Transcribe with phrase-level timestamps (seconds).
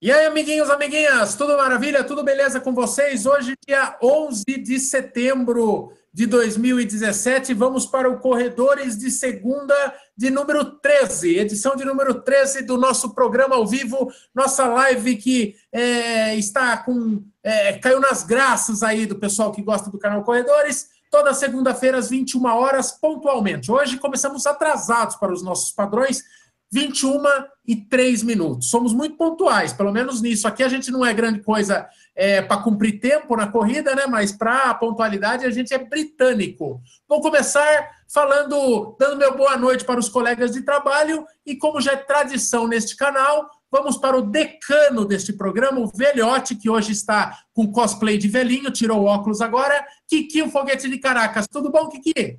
[0.00, 2.04] E aí, amiguinhos, amiguinhas, tudo maravilha?
[2.04, 3.26] Tudo beleza com vocês?
[3.26, 9.74] Hoje, dia 11 de setembro de 2017, vamos para o Corredores de Segunda
[10.16, 15.56] de número 13, edição de número 13 do nosso programa ao vivo, nossa live que
[15.72, 17.24] é, está com.
[17.42, 20.90] É, caiu nas graças aí do pessoal que gosta do canal Corredores.
[21.10, 23.72] Toda segunda-feira, às 21 horas, pontualmente.
[23.72, 26.22] Hoje começamos atrasados para os nossos padrões,
[26.70, 27.22] 21
[27.66, 28.70] e 3 minutos.
[28.70, 30.46] Somos muito pontuais, pelo menos nisso.
[30.46, 34.06] Aqui a gente não é grande coisa é, para cumprir tempo na corrida, né?
[34.06, 36.80] Mas para a pontualidade a gente é britânico.
[37.08, 41.92] Vou começar falando, dando meu boa noite para os colegas de trabalho e como já
[41.92, 47.38] é tradição neste canal, vamos para o decano deste programa, o velhote que hoje está
[47.52, 51.46] com cosplay de velhinho, tirou o óculos agora, Kiki, o foguete de Caracas.
[51.46, 52.38] Tudo bom, Kiki?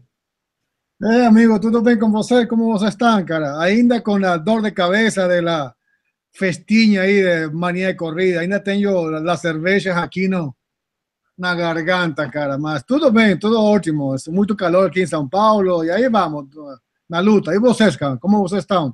[1.01, 2.45] Eh, amigo, ¿todo bien con vosotros?
[2.49, 3.61] ¿Cómo vos están, cara?
[3.61, 5.73] Ainda con la dor de cabeza de la
[6.29, 8.41] festiña ahí de manía de corrida.
[8.41, 10.57] Ainda tengo las cervezas aquí, ¿no?
[11.37, 12.57] Na garganta, cara.
[12.57, 14.13] Mas tudo bem, tudo ótimo.
[14.13, 15.85] É muito calor aqui em São Paulo.
[15.85, 16.47] E aí vamos,
[17.09, 17.55] na luta.
[17.55, 18.17] E vocês, cara?
[18.17, 18.93] Como vocês estão?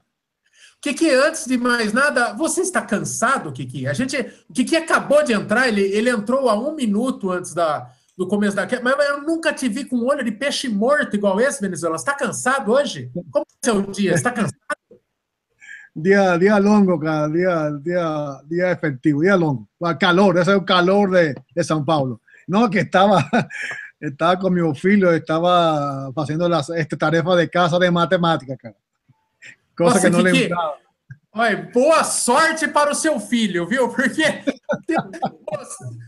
[0.82, 3.88] Kiki, antes de mais nada, você está cansado, Kiki?
[3.88, 4.16] A gente,
[4.48, 8.56] o Kiki acabou de entrar, ele, ele entrou há um minuto antes da, do começo
[8.56, 11.98] da mas eu nunca te vi com um olho de peixe morto igual esse, Venezuela.
[11.98, 13.12] Você está cansado hoje?
[13.14, 14.12] Como é o seu dia?
[14.12, 14.56] Você está cansado?
[15.98, 19.66] Dia, dia longo, cara, dia, dia, dia efetivo, dia longo.
[19.98, 22.20] Calor, esse é o calor de, de São Paulo.
[22.46, 23.24] Não, que estava,
[24.02, 28.76] estava com meu filho, estava fazendo as esta tarefa de casa de matemática, cara.
[29.78, 30.85] Coisa Nossa, que não que lembrava.
[31.38, 33.90] Olha, boa sorte para o seu filho, viu?
[33.90, 34.24] Porque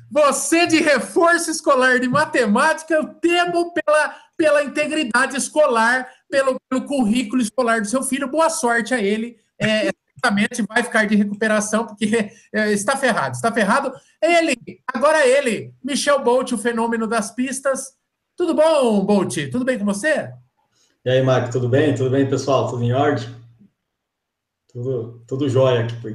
[0.10, 7.42] você de reforço escolar de matemática, eu temo pela, pela integridade escolar, pelo, pelo currículo
[7.42, 8.32] escolar do seu filho.
[8.32, 9.38] Boa sorte a ele.
[9.62, 13.92] É, certamente vai ficar de recuperação, porque é, está ferrado, está ferrado.
[14.22, 14.56] Ele,
[14.88, 17.98] agora ele, Michel Bolt, o fenômeno das pistas.
[18.38, 19.36] Tudo bom, Bolt?
[19.52, 20.30] Tudo bem com você?
[21.04, 21.94] E aí, Marco, tudo bem?
[21.94, 22.70] Tudo bem, pessoal?
[22.70, 23.37] Tudo em ordem?
[24.78, 26.12] Tudo, tudo jóia aqui por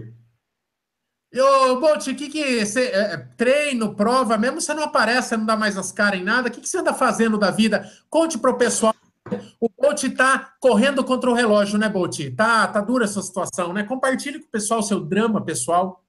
[1.34, 5.36] Ô, Bolt, o que que você, é, é, treino, prova, mesmo você não aparece, você
[5.36, 7.90] não dá mais as caras em nada, o que, que você anda fazendo da vida?
[8.08, 8.94] Conte para o pessoal.
[9.58, 12.20] O Bolt está correndo contra o relógio, né, Bolt?
[12.36, 13.82] Tá, tá dura essa situação, né?
[13.82, 16.04] Compartilhe com o pessoal o seu drama pessoal.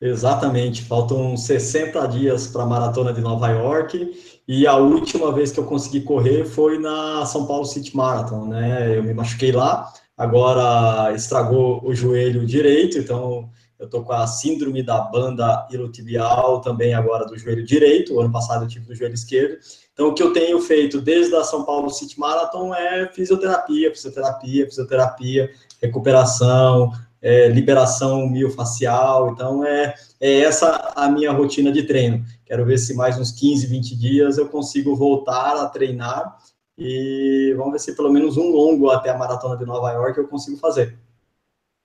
[0.00, 5.58] Exatamente, faltam 60 dias para a maratona de Nova York e a última vez que
[5.58, 8.96] eu consegui correr foi na São Paulo City Marathon, né?
[8.96, 14.82] Eu me machuquei lá, agora estragou o joelho direito, então eu tô com a síndrome
[14.82, 19.14] da banda ilotibial também agora do joelho direito, o ano passado eu tive do joelho
[19.14, 19.58] esquerdo.
[19.92, 24.64] Então o que eu tenho feito desde a São Paulo City Marathon é fisioterapia, fisioterapia,
[24.66, 32.24] fisioterapia, recuperação, é, liberação miofacial, então é, é essa a minha rotina de treino.
[32.44, 36.36] Quero ver se mais uns 15, 20 dias eu consigo voltar a treinar
[36.76, 40.28] e vamos ver se pelo menos um longo até a maratona de Nova York eu
[40.28, 40.98] consigo fazer.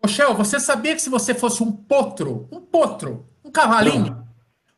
[0.08, 4.28] Shell, você sabia que se você fosse um potro, um potro, um cavalinho, não.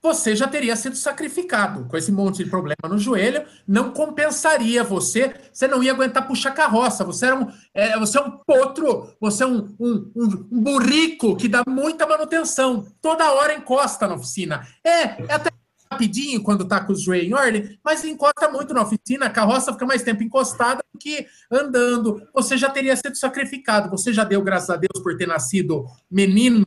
[0.02, 5.34] você já teria sido sacrificado com esse monte de problema no joelho, não compensaria você,
[5.54, 9.44] você não ia aguentar puxar carroça, você, era um, é, você é um potro, você
[9.44, 14.68] é um, um, um, um burrico que dá muita manutenção, toda hora encosta na oficina.
[14.84, 15.51] É, é até
[15.92, 19.74] rapidinho quando tá com os joelhos em ordem, mas encosta muito na oficina, a carroça
[19.74, 22.22] fica mais tempo encostada do que andando.
[22.34, 23.90] Você já teria sido sacrificado.
[23.90, 26.66] Você já deu graças a Deus por ter nascido menino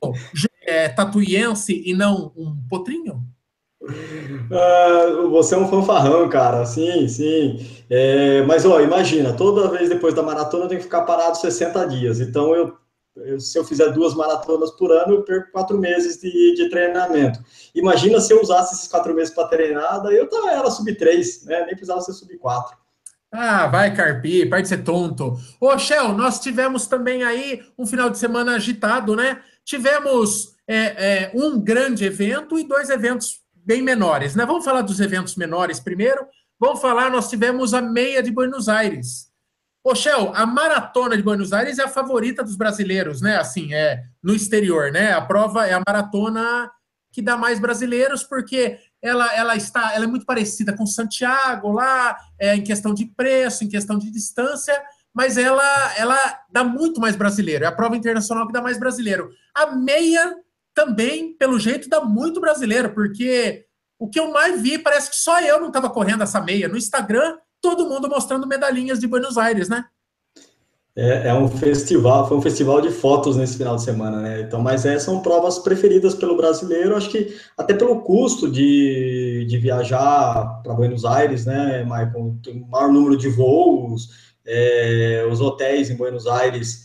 [0.62, 3.22] é, tatuiense e não um potrinho?
[3.82, 6.64] Uh, você é um fanfarrão, cara.
[6.64, 7.66] Sim, sim.
[7.90, 11.86] É, mas, ó, imagina, toda vez depois da maratona eu tenho que ficar parado 60
[11.88, 12.20] dias.
[12.20, 12.74] Então, eu
[13.16, 17.38] eu, se eu fizer duas maratonas por ano, eu perco quatro meses de, de treinamento.
[17.74, 21.44] Imagina se eu usasse esses quatro meses para treinar, daí eu tava, era sub 3,
[21.44, 21.60] né?
[21.60, 22.76] Nem precisava ser sub 4.
[23.32, 25.36] Ah, vai, Carpi, parte de ser tonto.
[25.60, 29.40] Ô, Shell, nós tivemos também aí um final de semana agitado, né?
[29.64, 34.46] Tivemos é, é, um grande evento e dois eventos bem menores, né?
[34.46, 36.24] Vamos falar dos eventos menores primeiro.
[36.60, 39.33] Vamos falar, nós tivemos a meia de Buenos Aires.
[39.86, 43.36] Ô, Shell, a maratona de Buenos Aires é a favorita dos brasileiros, né?
[43.36, 45.12] Assim, é no exterior, né?
[45.12, 46.70] A prova é a maratona
[47.12, 52.16] que dá mais brasileiros, porque ela, ela está, ela é muito parecida com Santiago lá,
[52.38, 54.74] é, em questão de preço, em questão de distância,
[55.12, 57.64] mas ela, ela dá muito mais brasileiro.
[57.64, 59.30] É a prova internacional que dá mais brasileiro.
[59.54, 60.34] A meia
[60.72, 63.66] também, pelo jeito, dá muito brasileiro, porque
[63.98, 66.68] o que eu mais vi parece que só eu não estava correndo essa meia.
[66.68, 69.86] No Instagram todo mundo mostrando medalhinhas de Buenos Aires, né?
[70.94, 74.42] É, é, um festival, foi um festival de fotos nesse final de semana, né?
[74.42, 79.58] Então, mas é, são provas preferidas pelo brasileiro, acho que até pelo custo de, de
[79.58, 82.36] viajar para Buenos Aires, né, Michael?
[82.44, 84.10] Tem um maior número de voos,
[84.46, 86.84] é, os hotéis em Buenos Aires.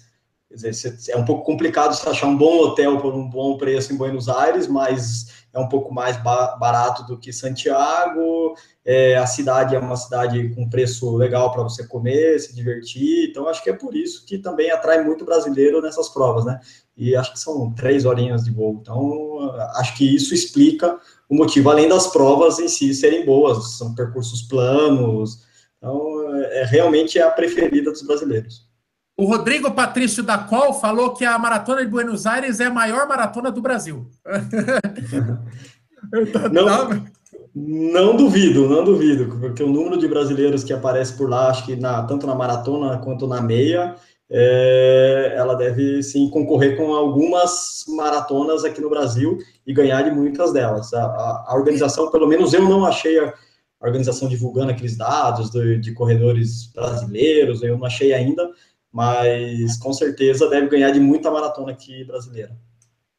[0.49, 3.97] Dizer, é um pouco complicado se achar um bom hotel por um bom preço em
[3.97, 8.55] Buenos Aires, mas é um pouco mais barato do que Santiago.
[8.91, 13.29] É, a cidade é uma cidade com preço legal para você comer, se divertir.
[13.29, 16.59] Então, acho que é por isso que também atrai muito brasileiro nessas provas, né?
[16.97, 18.79] E acho que são três horinhas de voo.
[18.81, 20.97] Então, acho que isso explica
[21.29, 25.45] o motivo, além das provas em si serem boas, são percursos planos.
[25.77, 28.67] Então, é realmente a preferida dos brasileiros.
[29.15, 33.07] O Rodrigo Patrício da Col falou que a maratona de Buenos Aires é a maior
[33.07, 34.09] maratona do Brasil.
[36.51, 37.05] não,
[37.55, 41.75] não duvido, não duvido, porque o número de brasileiros que aparece por lá, acho que
[41.75, 43.95] na, tanto na maratona quanto na meia,
[44.29, 50.53] é, ela deve sim concorrer com algumas maratonas aqui no Brasil e ganhar de muitas
[50.53, 50.93] delas.
[50.93, 53.33] A, a, a organização, pelo menos eu não achei a,
[53.81, 58.47] a organização divulgando aqueles dados de, de corredores brasileiros, eu não achei ainda,
[58.91, 62.55] mas com certeza deve ganhar de muita maratona aqui brasileira.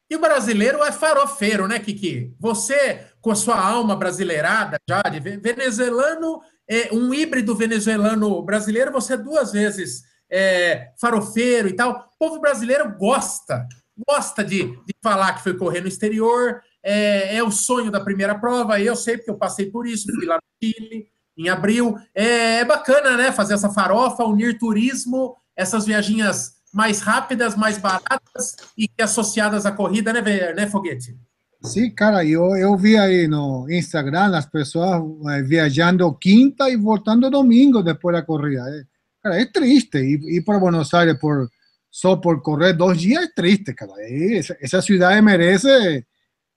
[0.09, 2.35] E o brasileiro é farofeiro, né, Kiki?
[2.37, 9.13] Você, com a sua alma brasileirada, já de venezuelano, é, um híbrido venezuelano brasileiro, você
[9.13, 12.09] é duas vezes é, farofeiro e tal.
[12.15, 13.67] O povo brasileiro gosta,
[14.07, 18.37] gosta de, de falar que foi correr no exterior, é, é, o sonho da primeira
[18.39, 21.07] prova, eu sei porque eu passei por isso, fui lá no Chile
[21.37, 21.95] em abril.
[22.15, 28.55] É, é bacana, né, fazer essa farofa, unir turismo essas viagens mais rápidas, mais baratas
[28.77, 30.21] e associadas à corrida, né,
[30.53, 31.17] né Foguete?
[31.63, 37.29] Sim, cara, eu, eu vi aí no Instagram as pessoas eh, viajando quinta e voltando
[37.29, 38.63] domingo depois da corrida.
[38.67, 38.83] É,
[39.21, 41.49] cara, é triste ir, ir para Buenos Aires por,
[41.89, 43.91] só por correr dois dias é triste, cara.
[43.99, 46.05] Essa, essa cidade merece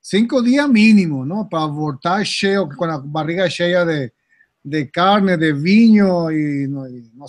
[0.00, 1.48] cinco dias mínimo, ¿no?
[1.50, 4.10] Para voltar cheio, com a barriga cheia de,
[4.64, 7.26] de carne, de vinho e, não, e não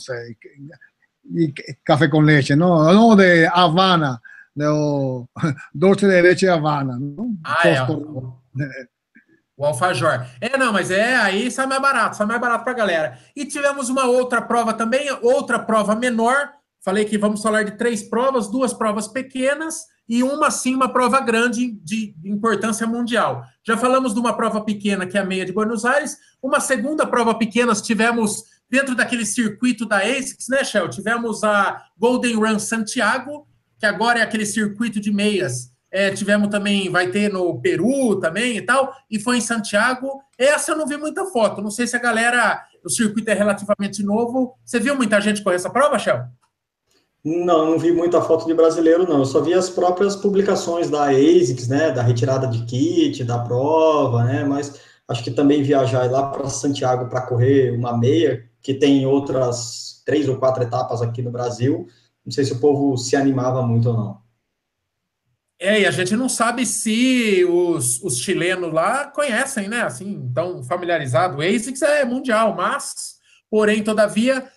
[1.84, 4.22] café con leche, no, no de Havana,
[4.56, 5.28] de o,
[5.74, 6.98] doce de leite Havana.
[7.00, 7.36] Não?
[7.44, 7.86] Ah, é.
[9.58, 10.26] O alfajor.
[10.42, 13.20] É, não, mas é aí sai mais barato, sai mais barato para a galera.
[13.36, 16.50] E tivemos uma outra prova também, outra prova menor.
[16.84, 21.20] Falei que vamos falar de três provas, duas provas pequenas e uma sim, uma prova
[21.20, 23.44] grande de importância mundial.
[23.66, 26.18] Já falamos de uma prova pequena, que é a meia de Buenos Aires.
[26.42, 30.90] Uma segunda prova pequena, tivemos dentro daquele circuito da ASICS, né, Shell?
[30.90, 33.48] Tivemos a Golden Run Santiago,
[33.80, 35.72] que agora é aquele circuito de meias.
[35.92, 40.22] É, tivemos também, vai ter no Peru também e tal, e foi em Santiago.
[40.38, 41.62] Essa eu não vi muita foto.
[41.62, 44.58] Não sei se a galera, o circuito é relativamente novo.
[44.66, 46.24] Você viu muita gente correr essa prova, Shell?
[47.24, 49.20] Não, não vi muita foto de brasileiro, não.
[49.20, 51.92] Eu só vi as próprias publicações da ASICS, né?
[51.92, 54.44] Da retirada de kit, da prova, né?
[54.44, 60.04] Mas acho que também viajar lá para Santiago para correr uma meia, que tem outras
[60.06, 61.88] três ou quatro etapas aqui no Brasil.
[62.26, 64.26] Não sei se o povo se animava muito ou não.
[65.60, 69.84] É, e a gente não sabe se os, os chilenos lá conhecem, né?
[69.84, 71.38] Assim, tão familiarizado.
[71.38, 73.16] O ASICS é mundial, mas,
[73.50, 74.50] porém, todavia,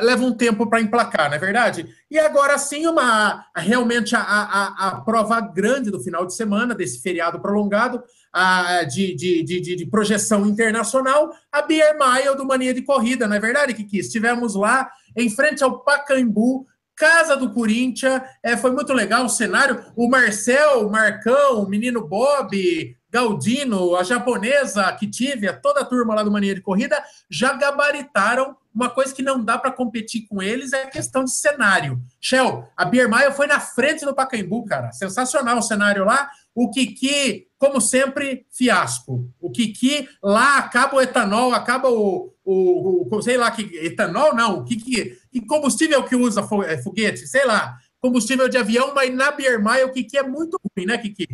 [0.00, 1.86] leva um tempo para emplacar, não é verdade?
[2.10, 7.02] E agora sim, uma realmente a, a, a prova grande do final de semana, desse
[7.02, 12.82] feriado prolongado, a, de, de, de, de, projeção internacional, a Beer Mile do Mania de
[12.82, 13.98] Corrida, não é verdade, Kiki?
[13.98, 16.66] Estivemos lá em frente ao Pacaembu,
[16.98, 19.84] casa do Corinthians, é, foi muito legal o cenário.
[19.96, 26.14] O Marcel, o Marcão, o menino Bob, Galdino, a japonesa que tive, toda a turma
[26.14, 30.40] lá do Mania de Corrida, já gabaritaram uma coisa que não dá para competir com
[30.40, 32.00] eles é a questão de cenário.
[32.20, 34.92] Shell, a Beer Mile foi na frente do Pacaembu, cara.
[34.92, 36.30] Sensacional o cenário lá.
[36.54, 39.28] O Kiki, como sempre, fiasco.
[39.40, 44.60] O Kiki, lá acaba o etanol, acaba o, o, o sei lá, que etanol não,
[44.60, 49.36] o Kiki, que combustível que usa é, foguete, sei lá, combustível de avião, mas na
[49.36, 51.26] Mile o Kiki é muito ruim, né, Kiki?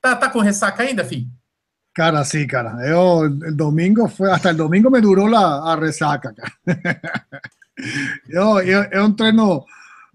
[0.00, 1.28] Tá, tá com ressaca ainda, filho?
[1.92, 2.78] Cara, sí, cara.
[2.82, 6.52] El domingo fue, hasta el domingo me duró la resaca, cara.
[8.28, 9.66] yo, yo, yo entreno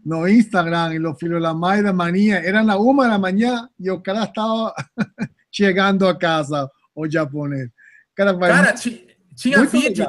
[0.06, 3.18] no Instagram y los filos de la mañana de manía, eran las una de la
[3.18, 4.74] mañana y cara estaba
[5.56, 7.70] chegando a casa o japonês.
[8.16, 8.74] Cara, cara
[9.36, 10.08] tinha vídeo,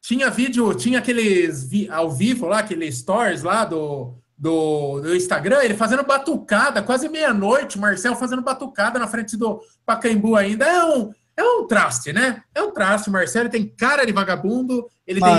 [0.00, 5.62] tinha vídeo, tinha aqueles vi, ao vivo lá, aqueles stories lá do, do, do Instagram,
[5.62, 10.64] ele fazendo batucada, quase meia-noite, o Marcel fazendo batucada na frente do Pacaembu ainda.
[10.64, 12.42] É um, é um traste, né?
[12.54, 15.34] É um traste, o Marcelo tem cara de vagabundo, ele tem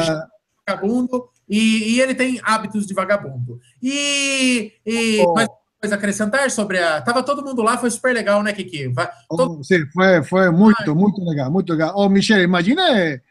[0.65, 3.59] vagabundo, E, e ele tem hábitos de vagabundo.
[3.81, 5.33] E, e oh.
[5.33, 5.47] mais
[5.79, 7.01] coisa a acrescentar sobre a.
[7.01, 8.93] Tava todo mundo lá, foi super legal, né, Kiki?
[9.29, 9.59] Todo...
[9.59, 11.93] Oh, sim, foi, foi muito, muito legal, muito legal.
[11.95, 13.21] Oh, Michelle, imagina,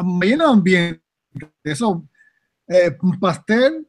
[0.00, 1.00] imagina o ambiente.
[1.64, 2.02] Isso,
[2.70, 3.84] é, um pastel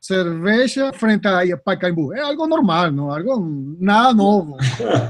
[0.00, 2.12] cerveja frente a Pacaembu.
[2.12, 4.56] É algo normal, não algo nada novo.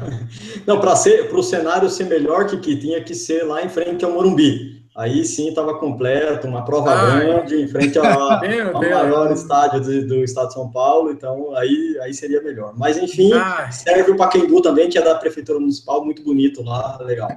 [0.66, 3.68] não, para ser para o cenário ser melhor que que tinha que ser lá em
[3.68, 4.79] frente ao Morumbi.
[5.00, 7.24] Aí sim estava completo, uma prova Ai.
[7.24, 8.04] grande em frente ao,
[8.76, 12.74] ao maior estádio do, do, estado de São Paulo, então aí, aí seria melhor.
[12.76, 13.72] Mas enfim, Ai.
[13.72, 17.30] serve o Pacaembu também, que é da Prefeitura Municipal, muito bonito lá, legal.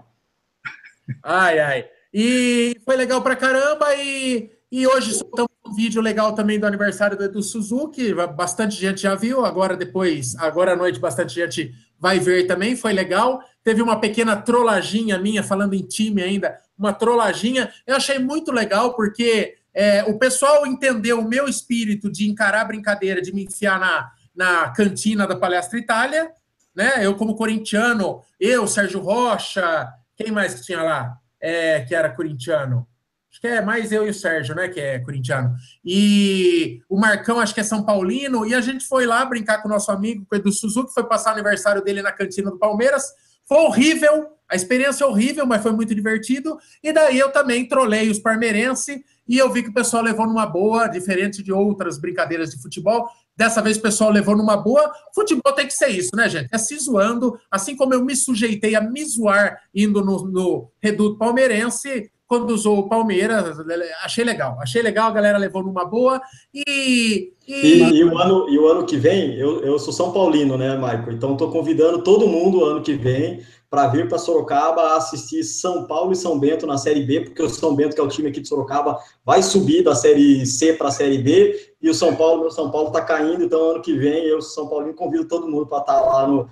[1.23, 1.85] Ai, ai.
[2.13, 7.15] E foi legal pra caramba e, e hoje soltamos um vídeo legal também do aniversário
[7.15, 12.19] do Edu Suzuki, bastante gente já viu, agora depois, agora à noite, bastante gente vai
[12.19, 13.41] ver também, foi legal.
[13.63, 17.71] Teve uma pequena trollaginha minha, falando em time ainda, uma trollaginha.
[17.85, 22.65] Eu achei muito legal, porque é, o pessoal entendeu o meu espírito de encarar a
[22.65, 26.31] brincadeira, de me enfiar na, na cantina da Palestra Itália,
[26.75, 27.05] né?
[27.05, 31.17] Eu, como corintiano, eu, Sérgio Rocha, quem mais que tinha lá?
[31.39, 32.87] É, que era corintiano?
[33.29, 34.67] Acho que é mais eu e o Sérgio, né?
[34.67, 35.55] Que é corintiano.
[35.83, 38.45] E o Marcão, acho que é São Paulino.
[38.45, 41.31] E a gente foi lá brincar com o nosso amigo, o Edu Suzuki, foi passar
[41.31, 43.03] o aniversário dele na cantina do Palmeiras.
[43.47, 46.59] Foi horrível, a experiência é horrível, mas foi muito divertido.
[46.83, 50.45] E daí eu também trolei os parmeirenses e eu vi que o pessoal levou numa
[50.45, 53.09] boa, diferente de outras brincadeiras de futebol.
[53.35, 54.93] Dessa vez o pessoal levou numa boa.
[55.15, 56.49] Futebol tem que ser isso, né, gente?
[56.53, 57.35] É se zoando.
[57.49, 62.77] Assim como eu me sujeitei a me zoar indo no, no Reduto Palmeirense, quando usou
[62.77, 63.57] o Palmeiras,
[64.03, 64.59] achei legal.
[64.61, 66.21] Achei legal, a galera levou numa boa.
[66.53, 67.33] E.
[67.47, 70.57] E, e, e o, ano, e o ano que vem, eu, eu sou São Paulino,
[70.57, 71.11] né, Maico?
[71.11, 73.41] Então estou convidando todo mundo ano que vem
[73.73, 77.49] para vir para Sorocaba assistir São Paulo e São Bento na Série B, porque o
[77.49, 80.89] São Bento, que é o time aqui de Sorocaba, vai subir da Série C para
[80.89, 83.97] a Série B, e o São Paulo, meu São Paulo está caindo, então ano que
[83.97, 86.47] vem eu, São Paulo, convido todo mundo para estar tá lá no,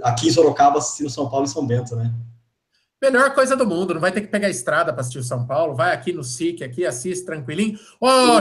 [0.00, 2.14] aqui em Sorocaba assistindo São Paulo e São Bento, né?
[3.02, 5.44] Melhor coisa do mundo, não vai ter que pegar a estrada para assistir o São
[5.44, 7.76] Paulo, vai aqui no SIC, aqui assiste tranquilinho.
[8.00, 8.40] Ó, oh,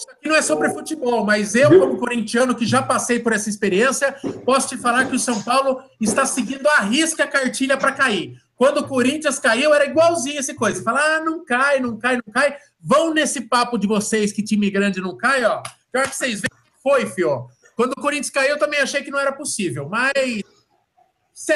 [0.00, 3.50] isso aqui não é sobre futebol, mas eu, como corintiano que já passei por essa
[3.50, 4.14] experiência,
[4.44, 8.40] posso te falar que o São Paulo está seguindo a risca a cartilha para cair.
[8.56, 10.82] Quando o Corinthians caiu, era igualzinho essa coisa.
[10.82, 12.56] Fala, ah, não cai, não cai, não cai.
[12.80, 15.62] Vão nesse papo de vocês que time grande não cai, ó.
[15.92, 17.48] Pior que vocês veem, foi, fio.
[17.76, 20.12] Quando o Corinthians caiu, eu também achei que não era possível, mas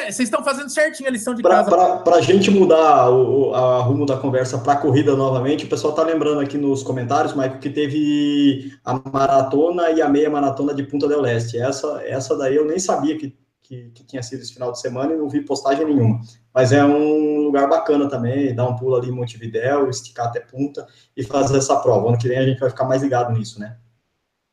[0.03, 1.97] vocês estão fazendo certinho a lição de pra, casa.
[1.97, 5.91] Para a gente mudar o a rumo da conversa para a corrida novamente, o pessoal
[5.91, 10.83] está lembrando aqui nos comentários, Michael, que teve a maratona e a meia maratona de
[10.83, 11.57] Punta del Este.
[11.57, 15.13] Essa, essa daí eu nem sabia que, que, que, tinha sido esse final de semana
[15.13, 16.19] e não vi postagem nenhuma.
[16.53, 20.85] Mas é um lugar bacana também, dar um pulo ali em Montevidéu, esticar até Punta
[21.15, 22.09] e fazer essa prova.
[22.09, 23.77] Ano que vem a gente vai ficar mais ligado nisso, né?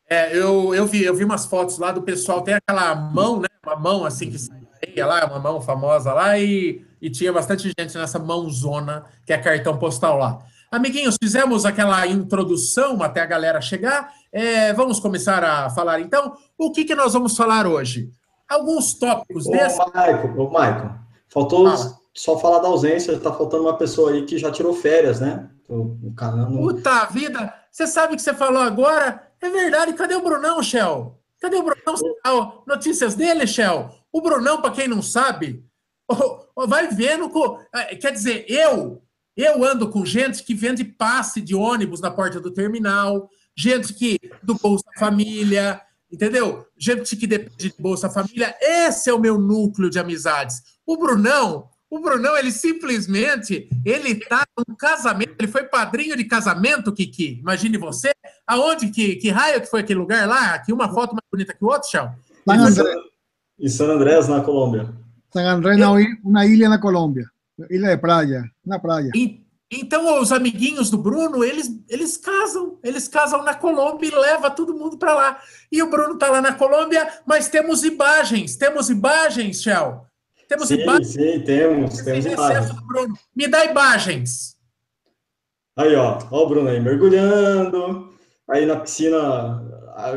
[0.09, 3.47] É, eu, eu, vi, eu vi umas fotos lá do pessoal, tem aquela mão, né?
[3.65, 4.62] Uma mão assim que sai
[5.01, 9.77] lá, uma mão famosa lá, e, e tinha bastante gente nessa mãozona, que é cartão
[9.77, 10.39] postal lá.
[10.73, 14.11] Amiguinhos, fizemos aquela introdução até a galera chegar.
[14.31, 16.35] É, vamos começar a falar então.
[16.57, 18.09] O que, que nós vamos falar hoje?
[18.49, 19.77] Alguns tópicos ô, desse.
[19.77, 20.95] Michael, ô, Michael,
[21.29, 21.95] faltou Fala.
[22.11, 25.47] só falar da ausência, tá faltando uma pessoa aí que já tirou férias, né?
[25.69, 27.53] O, o canal Puta vida!
[27.71, 29.27] Você sabe o que você falou agora?
[29.39, 31.19] É verdade, cadê o Brunão, Shell?
[31.39, 32.63] Cadê o Brunão?
[32.65, 33.89] Notícias dele, Shell?
[34.13, 35.65] O Brunão, para quem não sabe,
[36.67, 37.29] vai vendo.
[37.73, 39.03] É, quer dizer, eu
[39.35, 44.19] eu ando com gente que vende passe de ônibus na porta do terminal, gente que
[44.43, 46.65] do Bolsa Família, entendeu?
[46.77, 48.55] Gente que depende de Bolsa Família.
[48.61, 50.61] Esse é o meu núcleo de amizades.
[50.85, 56.93] O Brunão, o Brunão, ele simplesmente, ele tá num casamento, ele foi padrinho de casamento,
[56.93, 57.39] Kiki.
[57.39, 58.11] Imagine você.
[58.45, 60.59] Aonde que, que raio que foi aquele lugar lá?
[60.59, 62.13] Que uma foto mais bonita que o outro, Chão.
[62.47, 63.12] Em
[63.67, 64.93] San Andrés, na Colômbia.
[65.31, 65.91] San Andrés, na,
[66.23, 67.25] uma ilha na Colômbia.
[67.69, 69.11] Ilha de praia, na praia.
[69.15, 72.77] E, então, os amiguinhos do Bruno, eles, eles casam.
[72.83, 75.39] Eles casam na Colômbia e leva todo mundo para lá.
[75.71, 78.55] E o Bruno está lá na Colômbia, mas temos imagens.
[78.55, 80.05] Temos imagens, Shell.
[80.47, 81.07] Temos sim, imagens.
[81.13, 81.97] Sim, temos.
[82.01, 82.71] temos imagens.
[82.87, 83.17] Bruno.
[83.35, 84.55] Me dá imagens.
[85.75, 86.19] Aí, ó.
[86.29, 88.13] Ó o Bruno aí mergulhando.
[88.49, 89.63] Aí na piscina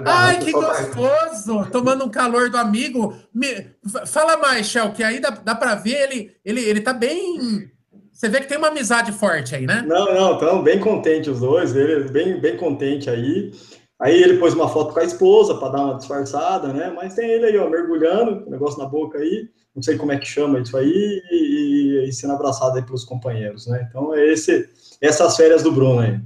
[0.04, 1.71] Ai, que gostoso!
[1.71, 3.14] Tomando um calor do amigo.
[3.35, 3.71] Me...
[4.06, 7.71] Fala mais, Shell, que aí dá, dá para ver, ele, ele, ele tá bem.
[8.12, 9.85] Você vê que tem uma amizade forte aí, né?
[9.87, 13.52] Não, não, estão bem contentes os dois, ele bem, bem contente aí.
[13.99, 16.92] Aí ele pôs uma foto com a esposa para dar uma disfarçada, né?
[16.95, 20.26] Mas tem ele aí, ó, mergulhando, negócio na boca aí, não sei como é que
[20.26, 23.87] chama isso aí, e, e sendo abraçado aí pelos companheiros, né?
[23.88, 24.68] Então é esse,
[25.00, 26.21] essas férias do Bruno aí.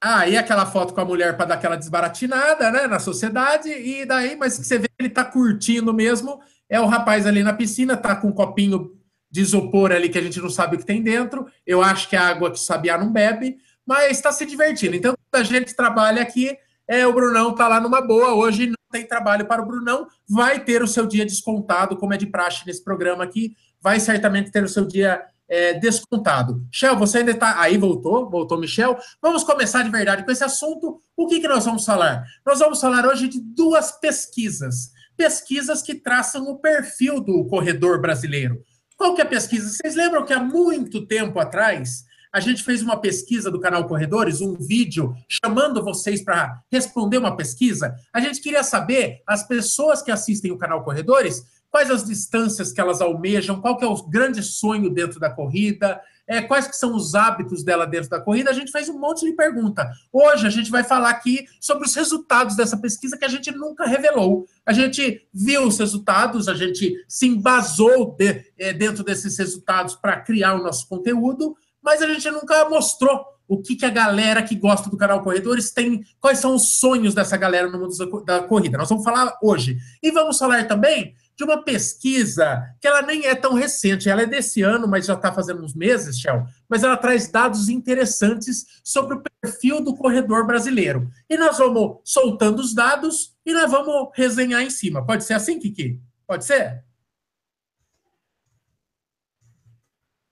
[0.00, 4.04] Ah, e aquela foto com a mulher para dar aquela desbaratinada, né, na sociedade, e
[4.04, 7.96] daí, mas que você vê ele tá curtindo mesmo, é o rapaz ali na piscina,
[7.96, 8.96] tá com um copinho
[9.30, 11.46] de isopor ali que a gente não sabe o que tem dentro.
[11.66, 14.96] Eu acho que é água que sabia não bebe, mas está se divertindo.
[14.96, 19.06] Então, a gente trabalha aqui, é, o Brunão tá lá numa boa, hoje não tem
[19.06, 22.82] trabalho para o Brunão, vai ter o seu dia descontado, como é de praxe nesse
[22.82, 26.62] programa aqui, vai certamente ter o seu dia é, descontado.
[26.66, 27.60] Michel, você ainda está.
[27.60, 28.98] Aí voltou, voltou, Michel.
[29.22, 31.00] Vamos começar de verdade com esse assunto.
[31.16, 32.24] O que, que nós vamos falar?
[32.46, 34.90] Nós vamos falar hoje de duas pesquisas.
[35.16, 38.62] Pesquisas que traçam o perfil do corredor brasileiro.
[38.96, 39.70] Qual que é a pesquisa?
[39.70, 44.40] Vocês lembram que há muito tempo atrás a gente fez uma pesquisa do canal Corredores,
[44.40, 47.94] um vídeo chamando vocês para responder uma pesquisa.
[48.12, 52.80] A gente queria saber as pessoas que assistem o canal Corredores quais as distâncias que
[52.80, 56.94] elas almejam, qual que é o grande sonho dentro da corrida, é, quais que são
[56.94, 59.90] os hábitos dela dentro da corrida, a gente fez um monte de pergunta.
[60.12, 63.86] Hoje a gente vai falar aqui sobre os resultados dessa pesquisa que a gente nunca
[63.86, 64.46] revelou.
[64.66, 70.20] A gente viu os resultados, a gente se embasou de, é, dentro desses resultados para
[70.20, 74.54] criar o nosso conteúdo, mas a gente nunca mostrou o que, que a galera que
[74.54, 78.76] gosta do canal Corredores tem, quais são os sonhos dessa galera no mundo da corrida.
[78.76, 79.78] Nós vamos falar hoje.
[80.02, 84.26] E vamos falar também de uma pesquisa que ela nem é tão recente, ela é
[84.26, 89.14] desse ano, mas já está fazendo uns meses, Shell, mas ela traz dados interessantes sobre
[89.14, 91.08] o perfil do corredor brasileiro.
[91.30, 95.06] E nós vamos soltando os dados e nós vamos resenhar em cima.
[95.06, 96.00] Pode ser assim, Kiki?
[96.26, 96.82] Pode ser?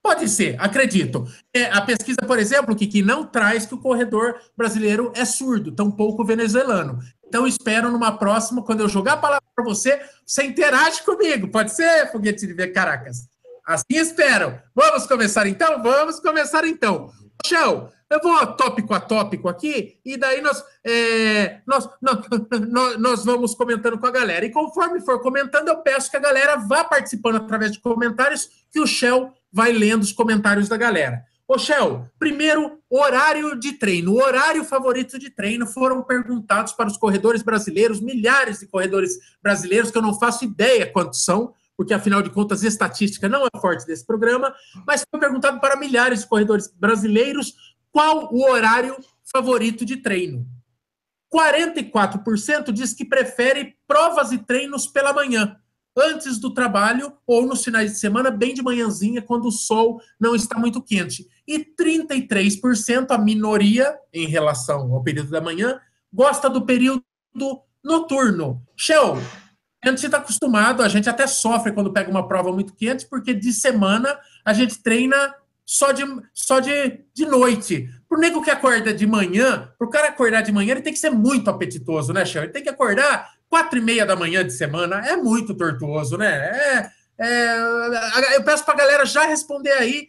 [0.06, 1.26] Pode ser, acredito.
[1.52, 6.24] É, a pesquisa, por exemplo, que, não traz que o corredor brasileiro é surdo, tampouco
[6.24, 7.00] venezuelano.
[7.28, 11.48] Então, espero numa próxima, quando eu jogar a palavra para você, você interage comigo.
[11.48, 13.28] Pode ser, foguete de ver Caracas?
[13.66, 14.60] Assim espero.
[14.74, 15.82] Vamos começar então?
[15.82, 17.10] Vamos começar então.
[17.44, 21.88] Shell, eu vou tópico a tópico aqui, e daí nós, é, nós,
[22.70, 24.46] nós, nós, vamos comentando com a galera.
[24.46, 28.80] E conforme for comentando, eu peço que a galera vá participando através de comentários, que
[28.80, 31.24] o Shell vai lendo os comentários da galera.
[31.48, 34.12] Ô, Shell, primeiro, horário de treino.
[34.12, 39.92] O horário favorito de treino foram perguntados para os corredores brasileiros, milhares de corredores brasileiros,
[39.92, 43.86] que eu não faço ideia quantos são, porque afinal de contas, estatística não é forte
[43.86, 44.52] desse programa,
[44.84, 47.54] mas foi perguntado para milhares de corredores brasileiros
[47.92, 48.96] qual o horário
[49.32, 50.44] favorito de treino.
[51.32, 55.56] 44% diz que prefere provas e treinos pela manhã
[55.96, 60.34] antes do trabalho ou nos finais de semana, bem de manhãzinha, quando o sol não
[60.34, 61.26] está muito quente.
[61.48, 65.80] E 33%, a minoria, em relação ao período da manhã,
[66.12, 67.02] gosta do período
[67.82, 68.62] noturno.
[68.76, 69.16] Shell,
[69.82, 73.32] a gente está acostumado, a gente até sofre quando pega uma prova muito quente, porque
[73.32, 76.02] de semana a gente treina só de,
[76.34, 77.88] só de, de noite.
[78.08, 81.10] Pro nego que acorda de manhã, pro cara acordar de manhã, ele tem que ser
[81.10, 82.44] muito apetitoso, né, Shell?
[82.44, 86.28] Ele tem que acordar quatro e meia da manhã de semana é muito tortuoso, né?
[86.28, 90.08] É, é, eu peço para a galera já responder aí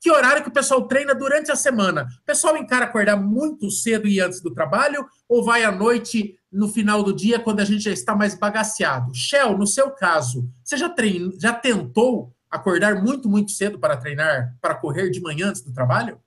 [0.00, 2.06] que horário que o pessoal treina durante a semana.
[2.22, 6.68] O pessoal encara acordar muito cedo e antes do trabalho ou vai à noite no
[6.68, 9.14] final do dia quando a gente já está mais bagaceado?
[9.14, 10.94] Shell, no seu caso, você já,
[11.38, 16.20] já tentou acordar muito, muito cedo para treinar, para correr de manhã antes do trabalho?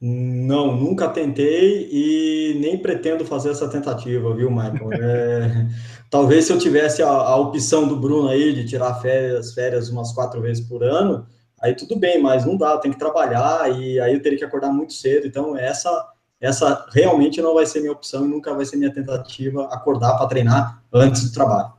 [0.00, 4.92] Não, nunca tentei e nem pretendo fazer essa tentativa, viu, Michael?
[4.92, 5.66] É,
[6.10, 10.12] talvez se eu tivesse a, a, opção do Bruno aí de tirar férias, férias umas
[10.12, 11.26] quatro vezes por ano,
[11.62, 14.70] aí tudo bem, mas não dá, tem que trabalhar e aí eu teria que acordar
[14.70, 15.26] muito cedo.
[15.26, 15.90] Então, essa,
[16.38, 20.26] essa realmente não vai ser minha opção e nunca vai ser minha tentativa acordar para
[20.26, 21.76] treinar antes do trabalho.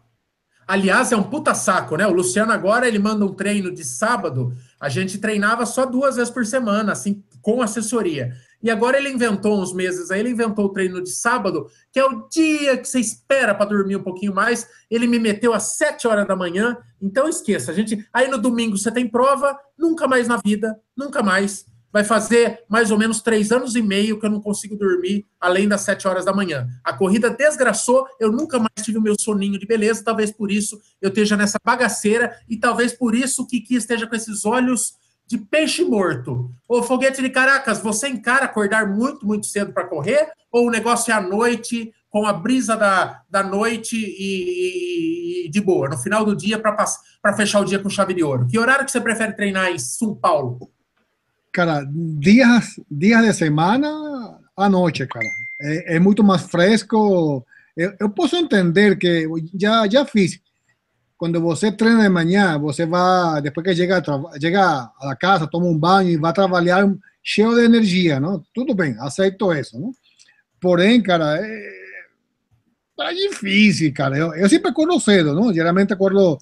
[0.67, 2.05] Aliás, é um puta saco, né?
[2.05, 4.53] O Luciano agora ele manda um treino de sábado.
[4.77, 8.33] A gente treinava só duas vezes por semana, assim, com assessoria.
[8.61, 12.03] E agora ele inventou uns meses aí, ele inventou o treino de sábado, que é
[12.03, 14.67] o dia que você espera para dormir um pouquinho mais.
[14.91, 16.77] Ele me meteu às sete horas da manhã.
[17.01, 18.05] Então esqueça, a gente.
[18.11, 22.91] Aí no domingo você tem prova, nunca mais na vida, nunca mais vai fazer mais
[22.91, 26.25] ou menos três anos e meio que eu não consigo dormir além das sete horas
[26.25, 26.67] da manhã.
[26.83, 30.81] A corrida desgraçou, eu nunca mais tive o meu soninho de beleza, talvez por isso
[31.01, 35.37] eu esteja nessa bagaceira e talvez por isso o Kiki esteja com esses olhos de
[35.37, 36.49] peixe morto.
[36.67, 40.31] Ô, Foguete de Caracas, você encara acordar muito, muito cedo para correr?
[40.51, 45.61] Ou o negócio é à noite, com a brisa da, da noite e, e de
[45.61, 48.47] boa, no final do dia para fechar o dia com chave de ouro?
[48.47, 50.71] Que horário que você prefere treinar em São Paulo?
[51.57, 53.89] cara, dias, dias de semana
[54.55, 55.25] à noite, cara.
[55.59, 57.43] É, é muito mais fresco.
[57.75, 59.27] Eu, eu, posso entender que
[59.59, 60.39] já, já fiz
[61.17, 64.01] quando você treina de manhã, você vai, depois que chega,
[64.39, 66.87] chega a casa, toma um banho e vai trabalhar
[67.23, 68.43] cheio de energia, não?
[68.53, 69.91] Tudo bem, aceito isso, não?
[70.61, 71.71] Porém, cara, é,
[72.99, 74.17] é difícil, cara.
[74.17, 75.53] Eu, eu sempre acordo cedo, não?
[75.53, 76.37] Geralmente acordo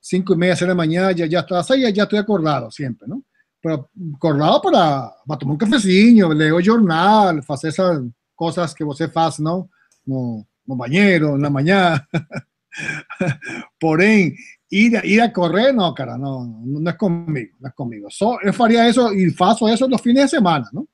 [0.00, 3.22] cinco e meia, seis da manhã, já, já já, já estou acordado sempre, não?
[3.62, 8.02] Pero acordado para, para tomar um cafezinho, ler o jornal, fazer essas
[8.34, 9.68] coisas que você faz, não?
[10.06, 12.02] No, no banheiro, na manhã.
[13.80, 14.34] Porém,
[14.70, 18.06] ir, ir a correr, não, cara, não, não é comigo, não é comigo.
[18.10, 20.86] Só eu faria isso e faço isso nos fins de semana, não?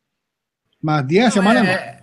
[0.83, 2.01] Mas dia de semana é, não.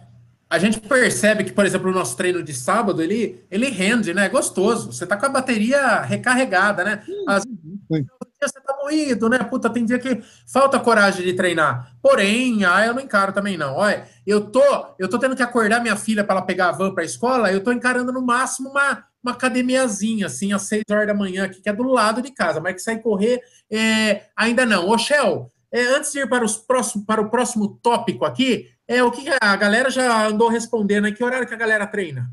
[0.49, 4.25] A gente percebe que, por exemplo, o nosso treino de sábado, ele, ele rende, né?
[4.25, 4.93] É gostoso.
[4.93, 7.03] Você tá com a bateria recarregada, né?
[7.27, 8.07] Às vezes
[8.41, 9.39] você tá moído, né?
[9.39, 11.91] Puta, tem dia que falta coragem de treinar.
[12.01, 13.75] Porém, ah, eu não encaro também, não.
[13.75, 14.63] Olha, eu tô,
[14.97, 17.51] eu tô tendo que acordar minha filha para ela pegar a van para a escola,
[17.51, 21.61] eu tô encarando no máximo uma, uma academiazinha, assim, às 6 horas da manhã, aqui,
[21.61, 24.89] que é do lado de casa, mas que sai correr é, ainda não.
[24.89, 29.03] Ô, Shell, é, antes de ir para, os próximo, para o próximo tópico aqui, é
[29.03, 32.31] o que a galera já andou respondendo aí, que horário que a galera treina?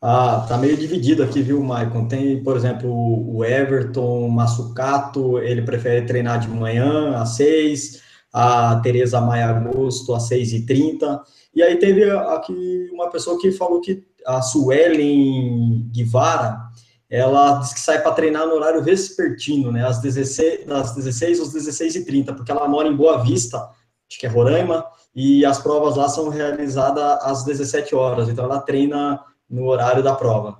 [0.00, 2.08] Ah, tá meio dividido aqui, viu, Maicon?
[2.08, 9.20] Tem, por exemplo, o Everton Massucato, ele prefere treinar de manhã às 6, a Tereza
[9.20, 11.20] Maia Agosto às 6h30.
[11.54, 16.64] E aí teve aqui uma pessoa que falou que a Suelen Guevara,
[17.08, 21.54] ela diz que sai para treinar no horário vespertino, né, às 16, das 16 às
[21.54, 23.58] 16h30, porque ela mora em Boa Vista,
[24.08, 24.84] acho que é Roraima,
[25.14, 30.14] e as provas lá são realizadas às 17 horas, então ela treina no horário da
[30.14, 30.58] prova.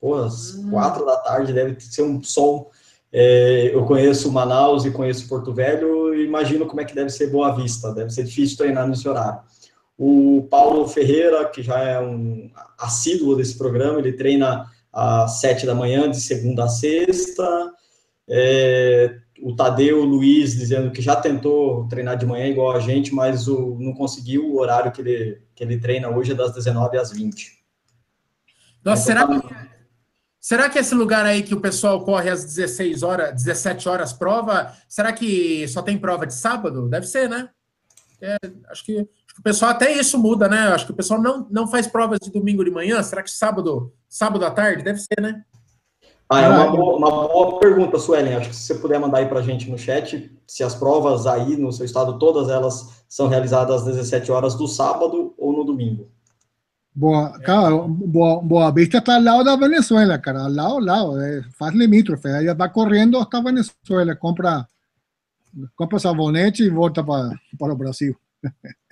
[0.00, 0.70] Pô, às hum.
[0.70, 2.70] 4 da tarde deve ser um sol.
[3.12, 7.54] É, eu conheço Manaus e conheço Porto Velho, imagino como é que deve ser Boa
[7.54, 9.40] Vista, deve ser difícil treinar nesse horário.
[9.98, 15.74] O Paulo Ferreira, que já é um assíduo desse programa, ele treina às sete da
[15.74, 17.72] manhã, de segunda a sexta.
[18.28, 23.48] É, o Tadeu Luiz dizendo que já tentou treinar de manhã igual a gente, mas
[23.48, 27.12] o, não conseguiu o horário que ele, que ele treina hoje é das 19 às
[27.12, 27.56] 20.
[28.84, 29.48] Nossa, será que,
[30.40, 34.72] será que esse lugar aí que o pessoal corre às 16 horas, 17 horas prova,
[34.88, 36.88] será que só tem prova de sábado?
[36.88, 37.48] Deve ser, né?
[38.20, 38.36] É,
[38.70, 39.06] acho que
[39.38, 40.68] o pessoal até isso muda, né?
[40.68, 43.02] Acho que o pessoal não, não faz provas de domingo de manhã.
[43.02, 44.82] Será que sábado, sábado à tarde?
[44.82, 45.42] Deve ser, né?
[46.28, 48.34] Ah, é uma boa, uma boa pergunta, Suelen.
[48.34, 51.26] Acho que se você puder mandar aí para a gente no chat, se as provas
[51.26, 55.64] aí no seu estado, todas elas são realizadas às 17 horas do sábado ou no
[55.64, 56.10] domingo.
[56.92, 61.20] Boa, cara, Boa, Boa Vista está ao lado da Venezuela, cara, ao lado, ao lado,
[61.20, 64.66] é, faz limítrofe, aí vai correndo hasta Venezuela, compra,
[65.76, 68.16] compra sabonete e volta para, para o Brasil.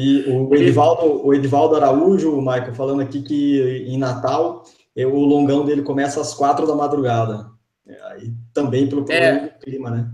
[0.00, 4.64] E o Edivaldo, o Edivaldo Araújo, Michael, falando aqui que em Natal
[4.96, 7.50] o longão dele começa às quatro da madrugada.
[7.86, 10.10] É, aí também pelo problema é, do clima, né?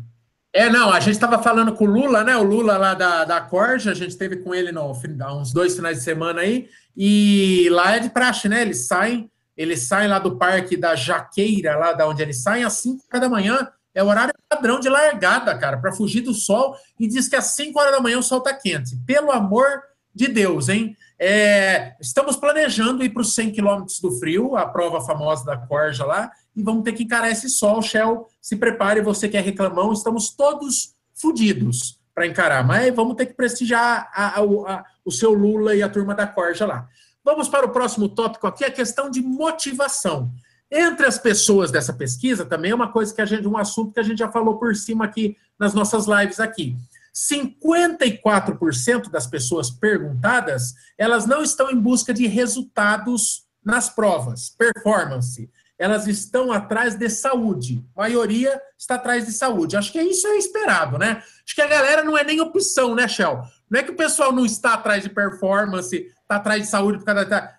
[0.52, 2.36] É, não, a gente estava falando com o Lula, né?
[2.36, 5.74] O Lula lá da, da Corja, a gente esteve com ele no, há uns dois
[5.74, 8.62] finais de semana aí, e lá é de praxe, né?
[8.62, 12.74] Eles saem, eles saem lá do parque da Jaqueira, lá da onde eles saem, às
[12.74, 16.76] 5 horas da manhã, é o horário padrão de largada, cara, para fugir do sol,
[16.98, 18.96] e diz que às 5 horas da manhã o sol tá quente.
[19.06, 19.82] Pelo amor
[20.14, 20.96] de Deus, hein?
[21.18, 26.04] É, estamos planejando ir para os 100 quilômetros do frio, a prova famosa da Corja
[26.04, 27.80] lá, e vamos ter que encarar esse sol.
[27.80, 33.26] Shell, se prepare, você que é reclamão, estamos todos fodidos para encarar, mas vamos ter
[33.26, 36.88] que prestigiar a, a, a, o seu Lula e a turma da Corja lá.
[37.24, 40.30] Vamos para o próximo tópico aqui, a questão de motivação.
[40.70, 44.00] Entre as pessoas dessa pesquisa, também é uma coisa que a gente, um assunto que
[44.00, 46.76] a gente já falou por cima aqui nas nossas lives aqui.
[47.14, 55.48] 54% das pessoas perguntadas, elas não estão em busca de resultados nas provas, performance.
[55.78, 57.84] Elas estão atrás de saúde.
[57.96, 59.76] A maioria está atrás de saúde.
[59.76, 61.22] Acho que isso é esperado, né?
[61.44, 63.42] Acho que a galera não é nem opção, né, Shell?
[63.70, 67.04] Não é que o pessoal não está atrás de performance, está atrás de saúde por
[67.06, 67.54] causa da.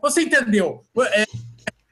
[0.00, 0.84] Você entendeu?
[1.12, 1.24] É,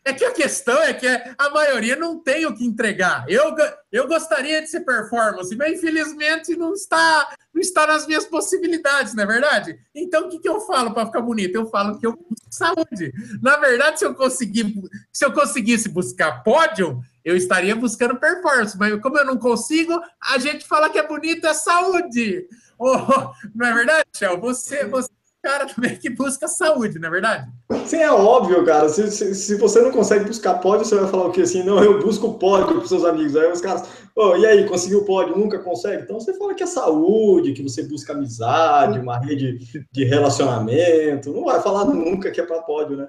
[0.04, 3.24] é que a questão é que a maioria não tem o que entregar.
[3.28, 3.54] Eu,
[3.90, 9.22] eu gostaria de ser performance, mas infelizmente não está, não está nas minhas possibilidades, não
[9.22, 9.78] é verdade?
[9.94, 11.54] Então o que, que eu falo para ficar bonito?
[11.54, 13.12] Eu falo que eu busco saúde.
[13.40, 14.74] Na verdade, se eu conseguir,
[15.12, 20.38] se eu conseguisse buscar pódio, eu estaria buscando performance, mas como eu não consigo, a
[20.38, 22.46] gente fala que é bonito é saúde.
[22.78, 24.40] Oh, não é verdade, Shell?
[24.40, 25.08] Você, você
[25.42, 27.50] cara também que busca saúde, não é verdade?
[27.84, 28.88] Sim, é óbvio, cara.
[28.88, 31.42] Se, se, se, você não consegue buscar pódio, você vai falar o quê?
[31.42, 33.36] Assim, não, eu busco pódio para seus amigos.
[33.36, 35.36] Aí os caras, oh, e aí, conseguiu pódio?
[35.36, 36.04] Nunca consegue?
[36.04, 39.58] Então você fala que é saúde, que você busca amizade, uma rede
[39.90, 41.32] de relacionamento.
[41.32, 43.08] Não vai falar nunca que é para pódio, né?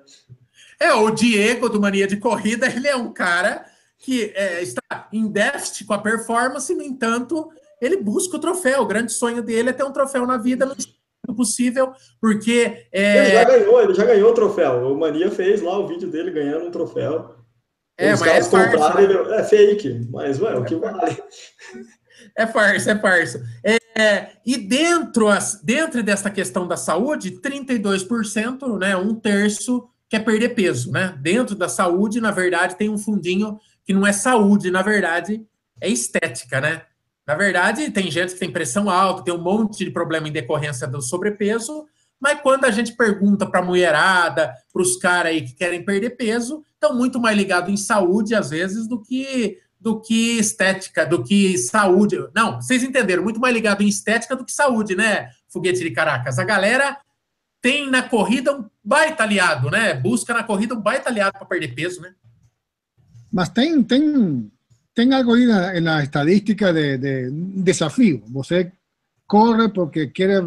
[0.79, 3.65] É, o Diego do Mania de Corrida, ele é um cara
[3.99, 8.81] que é, está em déficit com a performance, no entanto, ele busca o troféu.
[8.81, 10.65] O grande sonho dele é ter um troféu na vida
[11.31, 12.87] possível, porque.
[12.91, 13.17] É...
[13.19, 14.91] Ele já ganhou, ele já ganhou o troféu.
[14.91, 17.35] O Mania fez lá o vídeo dele ganhando um troféu.
[17.97, 19.01] É, Os mas é farsa.
[19.01, 19.33] Ele...
[19.33, 21.17] É fake, mas ué, o que vale.
[22.35, 23.43] É farsa, é farsa.
[23.95, 30.49] É, e dentro, as, dentro dessa questão da saúde, 32%, né, um terço quer perder
[30.49, 31.17] peso, né?
[31.21, 35.45] Dentro da saúde, na verdade, tem um fundinho que não é saúde, na verdade,
[35.81, 36.83] é estética, né?
[37.25, 40.87] Na verdade, tem gente que tem pressão alta, tem um monte de problema em decorrência
[40.87, 41.85] do sobrepeso,
[42.19, 46.11] mas quando a gente pergunta para a mulherada, para os caras aí que querem perder
[46.11, 51.21] peso, estão muito mais ligados em saúde, às vezes, do que do que estética, do
[51.21, 52.15] que saúde.
[52.33, 56.39] Não, vocês entenderam, muito mais ligado em estética do que saúde, né, Foguete de Caracas?
[56.39, 56.97] A galera
[57.61, 59.93] tem na corrida um baita aliado, né?
[59.93, 62.13] Busca na corrida um baita aliado para perder peso, né?
[63.29, 64.49] Mas tem, tem,
[64.93, 67.31] tem algo aí na, na estadística de, de
[67.63, 68.23] desafio.
[68.27, 68.71] Você
[69.27, 70.41] corre porque quer,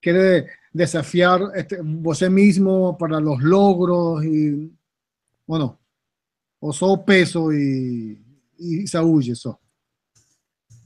[0.00, 4.70] quer desafiar este, você mesmo para os logros e,
[5.46, 5.78] bueno,
[6.60, 8.18] ou só peso e,
[8.58, 9.58] e saúde só?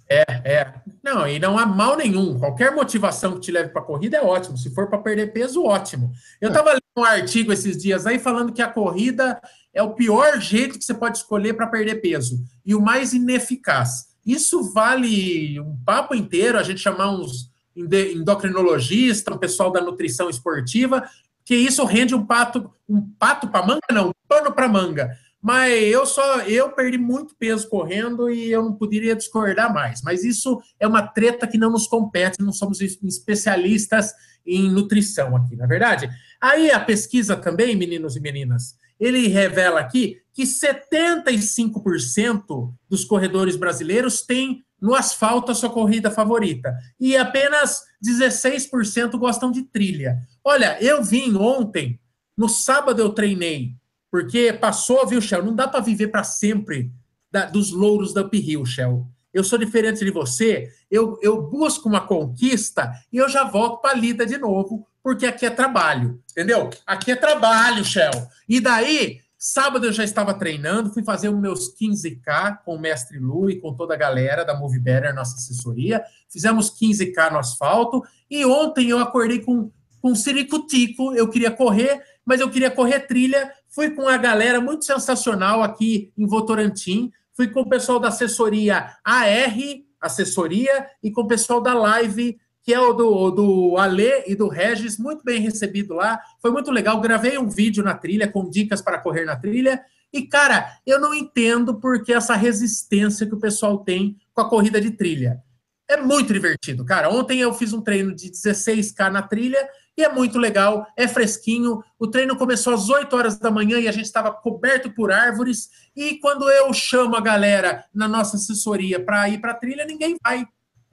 [0.09, 0.75] É, é.
[1.03, 2.39] Não, e não há mal nenhum.
[2.39, 4.57] Qualquer motivação que te leve para a corrida é ótimo.
[4.57, 6.13] Se for para perder peso, ótimo.
[6.41, 6.73] Eu estava é.
[6.75, 9.41] lendo um artigo esses dias aí falando que a corrida
[9.77, 14.07] é o pior jeito que você pode escolher para perder peso e o mais ineficaz.
[14.25, 21.07] Isso vale um papo inteiro, a gente chamar uns endocrinologistas, um pessoal da nutrição esportiva,
[21.45, 25.15] que isso rende um pato, um pato para manga, não, um pano para manga.
[25.43, 30.01] Mas eu só eu perdi muito peso correndo e eu não poderia discordar mais.
[30.03, 34.15] Mas isso é uma treta que não nos compete, não somos especialistas
[34.47, 36.09] em nutrição aqui, na é verdade.
[36.41, 44.23] Aí a pesquisa também, meninos e meninas, ele revela aqui que 75% dos corredores brasileiros
[44.23, 50.19] têm no asfalto a sua corrida favorita e apenas 16% gostam de trilha.
[50.45, 51.99] Olha, eu vim ontem,
[52.37, 53.75] no sábado eu treinei
[54.11, 55.45] porque passou, viu, Shell?
[55.45, 56.91] Não dá para viver para sempre
[57.31, 59.07] da, dos louros da uphill, Shell.
[59.33, 63.91] Eu sou diferente de você, eu, eu busco uma conquista e eu já volto para
[63.91, 66.69] a lida de novo, porque aqui é trabalho, entendeu?
[66.85, 68.11] Aqui é trabalho, Shell.
[68.49, 73.17] E daí, sábado eu já estava treinando, fui fazer os meus 15K com o mestre
[73.17, 76.03] Lu e com toda a galera da Move Better, nossa assessoria.
[76.29, 79.71] Fizemos 15K no asfalto e ontem eu acordei com,
[80.03, 84.61] com um ciricutico, eu queria correr, mas eu queria correr trilha Fui com a galera
[84.61, 87.13] muito sensacional aqui em Votorantim.
[87.37, 89.55] Fui com o pessoal da assessoria AR,
[90.01, 94.49] assessoria, e com o pessoal da Live, que é o do, do Ale e do
[94.49, 96.21] Regis, muito bem recebido lá.
[96.43, 97.01] Foi muito legal.
[97.01, 99.81] Gravei um vídeo na trilha com dicas para correr na trilha.
[100.13, 104.81] E, cara, eu não entendo porque essa resistência que o pessoal tem com a corrida
[104.81, 105.41] de trilha.
[105.89, 107.09] É muito divertido, cara.
[107.09, 109.65] Ontem eu fiz um treino de 16K na trilha
[109.97, 111.85] e é muito legal, é fresquinho.
[111.97, 115.71] O treino começou às 8 horas da manhã e a gente estava coberto por árvores.
[115.95, 120.17] E quando eu chamo a galera na nossa assessoria para ir para a trilha, ninguém
[120.21, 120.45] vai.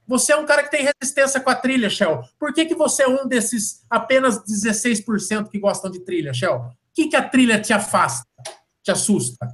[0.07, 2.21] Você é um cara que tem resistência com a trilha, Shell.
[2.39, 6.55] Por que, que você é um desses apenas 16% que gostam de trilha, Shell?
[6.55, 8.27] O que, que a trilha te afasta,
[8.83, 9.47] te assusta?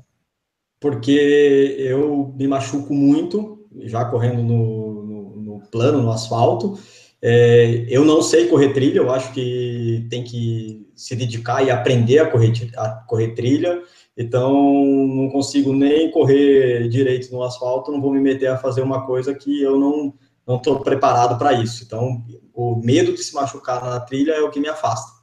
[0.79, 6.79] Porque eu me machuco muito, já correndo no, no, no plano, no asfalto,
[7.21, 12.19] é, eu não sei correr trilha, eu acho que tem que se dedicar e aprender
[12.19, 13.81] a correr, a correr trilha.
[14.17, 19.05] Então, não consigo nem correr direito no asfalto, não vou me meter a fazer uma
[19.05, 20.13] coisa que eu não
[20.49, 21.83] não estou preparado para isso.
[21.83, 25.19] Então, o medo de se machucar na trilha é o que me afasta.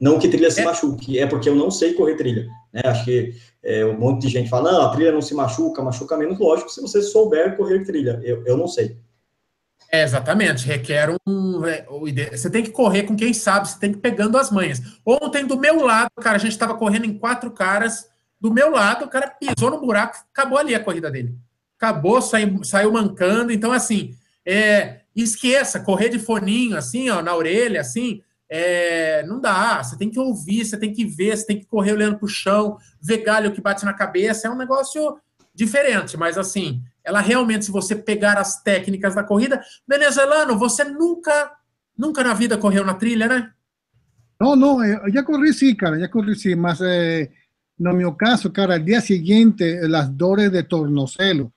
[0.00, 0.64] Não que trilha se é.
[0.64, 2.46] machuque, é porque eu não sei correr trilha.
[2.72, 2.80] Né?
[2.86, 6.16] Acho que é, um monte de gente fala, não, a trilha não se machuca, machuca
[6.16, 6.38] menos.
[6.38, 8.18] Lógico, se você souber correr trilha.
[8.24, 8.98] Eu, eu não sei.
[9.92, 11.64] É, exatamente, requer um.
[11.66, 11.86] É,
[12.30, 14.80] você tem que correr com quem sabe, você tem que ir pegando as manhas.
[15.04, 18.08] Ontem, do meu lado, cara, a gente estava correndo em quatro caras.
[18.40, 21.34] Do meu lado, o cara pisou no buraco, acabou ali a corrida dele.
[21.78, 23.52] Acabou, saiu, saiu mancando.
[23.52, 24.14] Então, assim,
[24.46, 29.82] é, esqueça, correr de foninho, assim, ó, na orelha, assim, é, não dá.
[29.82, 32.28] Você tem que ouvir, você tem que ver, você tem que correr olhando para o
[32.28, 34.46] chão, ver galho que bate na cabeça.
[34.46, 35.18] É um negócio
[35.52, 41.50] diferente, mas assim, ela realmente, se você pegar as técnicas da corrida, venezuelano, você nunca,
[41.98, 43.50] nunca na vida correu na trilha, né?
[44.38, 47.30] Não, não, eu já corri sim, cara, já corri sim, mas eh,
[47.78, 51.50] no meu caso, cara, dia seguinte, as dores de tornozelo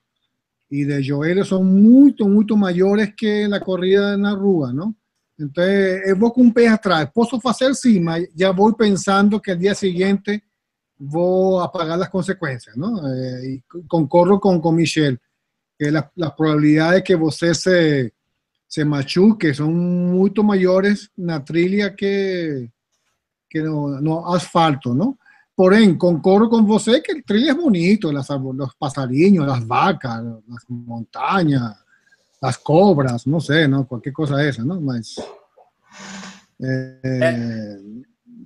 [0.70, 4.94] e de joelho são muito, muito maiores que a corrida na rua, não?
[5.38, 7.08] Então, eu vou com um pé atrás.
[7.12, 10.42] Posso fazer sim, mas já vou pensando que no dia seguinte
[10.98, 12.96] vou apagar as consequências, não?
[13.42, 15.16] E concordo com, com Michel,
[15.78, 18.12] que las, las probabilidades que você se,
[18.68, 22.68] se machuque são muito maiores na trilha que,
[23.48, 24.94] que no, no asfalto,
[25.50, 25.56] não?
[25.56, 30.64] Porém, concordo com você que el trilha é bonito, las, los passarinhos, as vacas, as
[30.68, 31.74] montanhas,
[32.40, 34.80] as cobras, não sei, não, qualquer coisa essa, não?
[34.80, 35.16] Mas
[36.62, 37.78] é, é.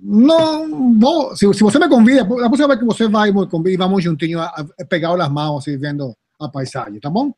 [0.01, 3.77] não vou, se, se, você me convida, a próxima vez que você vai, me e
[3.77, 7.33] vamos juntinho a, a pegar as mãos assim, vendo a paisagem, tá bom?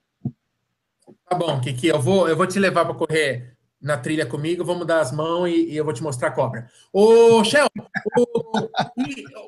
[1.30, 4.88] Tá bom, Kiki, eu vou, eu vou te levar para correr na trilha comigo, vamos
[4.88, 6.68] dar as mãos e, e eu vou te mostrar a cobra.
[6.92, 7.68] Ô, Shell,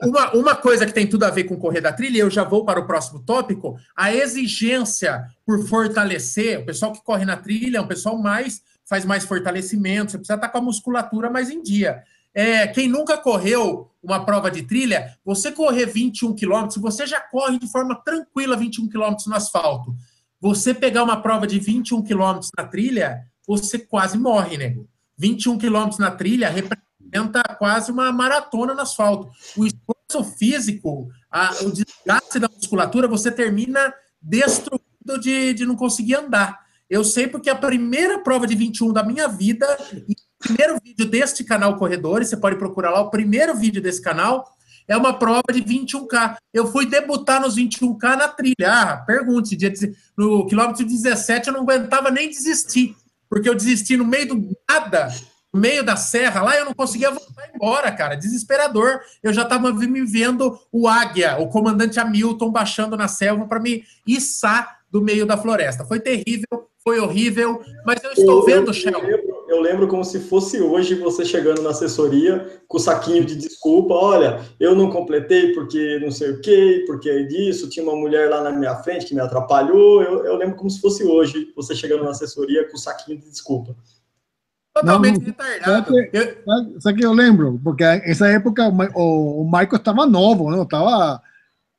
[0.04, 2.64] uma, uma coisa que tem tudo a ver com correr da trilha, eu já vou
[2.64, 7.82] para o próximo tópico, a exigência por fortalecer, o pessoal que corre na trilha é
[7.82, 12.04] um pessoal mais, faz mais fortalecimento, você precisa estar com a musculatura mais em dia.
[12.34, 17.58] É, quem nunca correu uma prova de trilha, você correr 21 quilômetros, você já corre
[17.58, 19.96] de forma tranquila 21 quilômetros no asfalto.
[20.40, 23.26] Você pegar uma prova de 21 quilômetros na trilha,
[23.58, 24.88] você quase morre, nego.
[25.18, 29.30] 21 quilômetros na trilha representa quase uma maratona no asfalto.
[29.58, 36.16] O esforço físico, a, o desgaste da musculatura, você termina destruído de, de não conseguir
[36.16, 36.60] andar.
[36.88, 41.44] Eu sei porque a primeira prova de 21 da minha vida, o primeiro vídeo deste
[41.44, 44.48] canal Corredores, você pode procurar lá, o primeiro vídeo desse canal,
[44.88, 46.38] é uma prova de 21K.
[46.52, 48.56] Eu fui debutar nos 21K na trilha.
[48.68, 49.58] Ah, pergunte,
[50.18, 52.96] no quilômetro 17 eu não aguentava nem desistir
[53.30, 55.10] porque eu desisti no meio do nada,
[55.54, 58.16] no meio da serra lá, eu não conseguia voltar embora, cara.
[58.16, 59.00] Desesperador.
[59.22, 63.84] Eu já estava me vendo o águia, o comandante Hamilton, baixando na selva para me
[64.06, 65.86] içar do meio da floresta.
[65.86, 70.62] Foi terrível, foi horrível, mas eu estou eu, vendo, Shell eu lembro como se fosse
[70.62, 76.00] hoje você chegando na assessoria com o saquinho de desculpa, olha, eu não completei porque
[76.00, 79.22] não sei o quê, porque disso, tinha uma mulher lá na minha frente que me
[79.22, 83.20] atrapalhou, eu, eu lembro como se fosse hoje você chegando na assessoria com o saquinho
[83.20, 83.76] de desculpa.
[84.74, 85.94] Totalmente retardado.
[86.80, 90.64] Só que, eu lembro, porque nessa época o, o Michael estava novo, não?
[90.64, 91.22] Estava,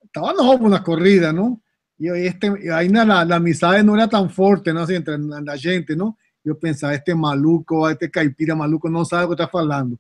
[0.04, 1.58] estava novo na corrida, não?
[1.98, 4.82] E este, ainda a, a amizade não era tão forte, não?
[4.82, 5.14] Assim, entre
[5.48, 6.14] a gente, não?
[6.44, 9.98] Eu pensava, este maluco, este caipira maluco não sabe o que está falando.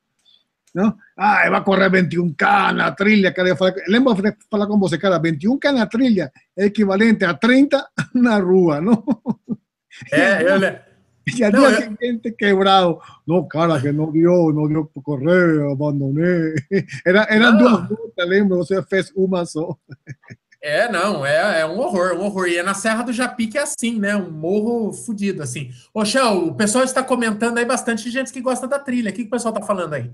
[0.74, 0.96] Não?
[1.16, 3.32] Ah, vai correr 21K na trilha.
[3.32, 3.56] Cara, eu
[3.88, 8.80] lembro de falar com você, cara, 21K na trilha é equivalente a 30 na rua,
[8.80, 9.04] não?
[10.12, 10.90] É, eu lembro.
[11.26, 12.98] E al día siguiente quebrado.
[13.26, 16.54] No, cara, que no dio, no dio por correr, abandoné.
[17.04, 17.58] Era, eran no.
[17.58, 19.76] duas lutas, lembro, você fez uma só.
[20.62, 22.46] É, não, é, é um horror, um horror.
[22.46, 24.14] E é na Serra do Japi que é assim, né?
[24.14, 25.70] Um morro fodido, assim.
[25.94, 29.10] Ô, Shell, o pessoal está comentando aí bastante gente que gosta da trilha.
[29.10, 30.10] O que, que o pessoal está falando aí?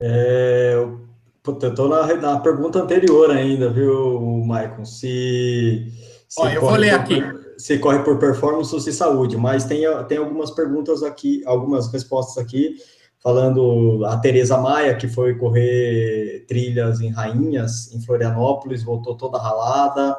[0.00, 1.08] É, eu
[1.42, 4.84] tô na, na pergunta anterior ainda, viu, Maicon?
[4.84, 5.90] Se,
[6.28, 7.22] se Ó, eu vou ler por, aqui.
[7.56, 12.36] Se corre por performance ou se saúde, mas tem, tem algumas perguntas aqui, algumas respostas
[12.36, 12.76] aqui
[13.22, 20.18] falando a Tereza Maia, que foi correr trilhas em Rainhas, em Florianópolis, voltou toda ralada.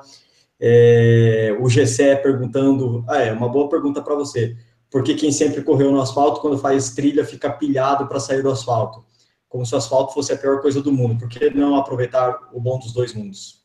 [0.59, 4.55] É, o GC perguntando, ah, é uma boa pergunta para você,
[4.89, 9.03] porque quem sempre correu no asfalto, quando faz trilha, fica pilhado para sair do asfalto,
[9.49, 12.61] como se o asfalto fosse a pior coisa do mundo, por que não aproveitar o
[12.61, 13.62] bom dos dois mundos?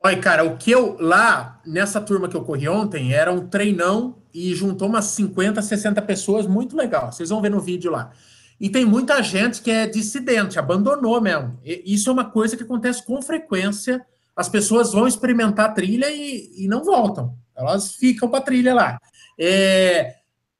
[0.00, 4.22] Olha, cara, o que eu lá, nessa turma que eu corri ontem, era um treinão
[4.32, 7.10] e juntou umas 50, 60 pessoas, muito legal.
[7.10, 8.12] Vocês vão ver no vídeo lá.
[8.60, 11.58] E tem muita gente que é dissidente, abandonou mesmo.
[11.64, 14.04] E isso é uma coisa que acontece com frequência.
[14.36, 17.36] As pessoas vão experimentar a trilha e, e não voltam.
[17.56, 19.00] Elas ficam para a trilha lá.
[19.38, 20.16] É,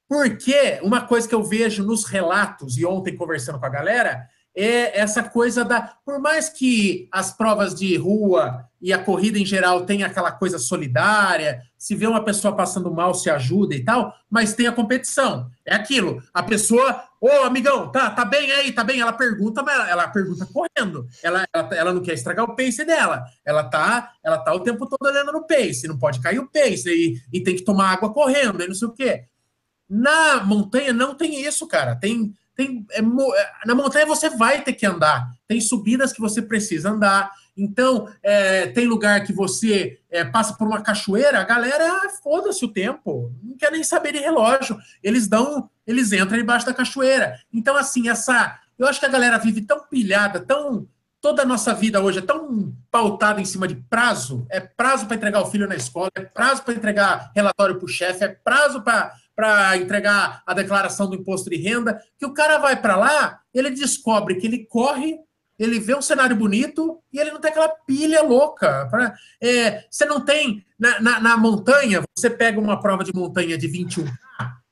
[0.08, 4.98] porque uma coisa que eu vejo nos relatos, e ontem conversando com a galera, é
[4.98, 5.80] essa coisa da.
[6.04, 10.58] Por mais que as provas de rua e a corrida em geral tenha aquela coisa
[10.58, 15.48] solidária, se vê uma pessoa passando mal, se ajuda e tal, mas tem a competição.
[15.64, 16.20] É aquilo.
[16.34, 19.00] A pessoa, ô amigão, tá, tá bem aí, tá bem?
[19.00, 21.06] Ela pergunta, mas ela, ela pergunta correndo.
[21.22, 23.24] Ela, ela, ela, não quer estragar o pace dela.
[23.44, 26.88] Ela tá, ela tá o tempo todo olhando no pace, não pode cair o pace
[26.88, 29.24] e, e tem que tomar água correndo, e não sei o quê.
[29.88, 31.94] Na montanha não tem isso, cara.
[31.94, 35.30] Tem tem, é, é, na montanha você vai ter que andar.
[35.46, 37.30] Tem subidas que você precisa andar.
[37.56, 42.72] Então, é, tem lugar que você é, passa por uma cachoeira, a galera foda-se o
[42.72, 44.76] tempo, não quer nem saber de relógio.
[45.04, 47.38] Eles dão, eles entram embaixo da cachoeira.
[47.52, 48.58] Então, assim, essa.
[48.76, 50.88] Eu acho que a galera vive tão pilhada, tão.
[51.20, 54.46] Toda a nossa vida hoje é tão pautada em cima de prazo.
[54.50, 57.88] É prazo para entregar o filho na escola, é prazo para entregar relatório para o
[57.88, 62.58] chefe, é prazo para para entregar a declaração do imposto de renda, que o cara
[62.58, 65.16] vai para lá, ele descobre que ele corre,
[65.56, 68.88] ele vê um cenário bonito e ele não tem aquela pilha louca.
[68.90, 73.56] Pra, é, você não tem, na, na, na, montanha, você pega uma prova de montanha
[73.56, 74.10] de 21K,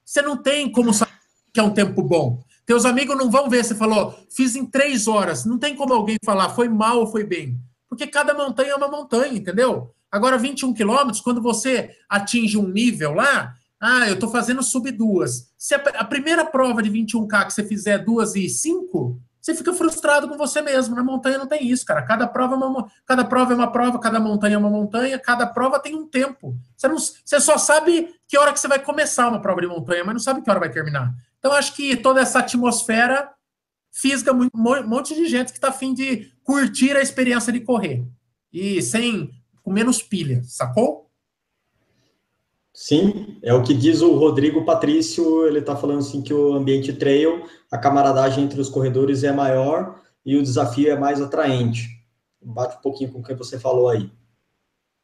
[0.05, 1.13] você não tem como saber
[1.55, 2.43] que é um tempo bom.
[2.67, 5.45] Teus amigos não vão ver, você falou, fiz em três horas.
[5.45, 7.57] Não tem como alguém falar, foi mal ou foi bem.
[7.89, 9.95] Porque cada montanha é uma montanha, entendeu?
[10.11, 15.53] Agora, 21 quilômetros, quando você atinge um nível lá, ah, eu estou fazendo sub duas.
[15.59, 19.73] Se a, a, primeira prova de 21K que você fizer duas e cinco, você fica
[19.73, 20.97] frustrado com você mesmo.
[20.97, 22.03] Na montanha não tem isso, cara.
[22.03, 25.47] Cada prova é uma, cada prova é uma prova, cada montanha é uma montanha, cada
[25.47, 26.57] prova tem um tempo.
[26.77, 30.03] Você, não, você só sabe que hora que você vai começar uma prova de montanha,
[30.05, 31.15] mas não sabe que hora vai terminar.
[31.39, 33.31] Então, acho que toda essa atmosfera
[33.93, 34.49] fisga um
[34.87, 38.05] monte de gente que está afim de curtir a experiência de correr.
[38.53, 39.31] E sem
[39.63, 41.06] com menos pilha, sacou?
[42.77, 46.93] Sim, é o que diz o Rodrigo Patrício, ele está falando assim que o ambiente
[46.93, 51.89] trail, a camaradagem entre os corredores é maior e o desafio é mais atraente.
[52.39, 54.13] Bate um pouquinho com o que você falou aí.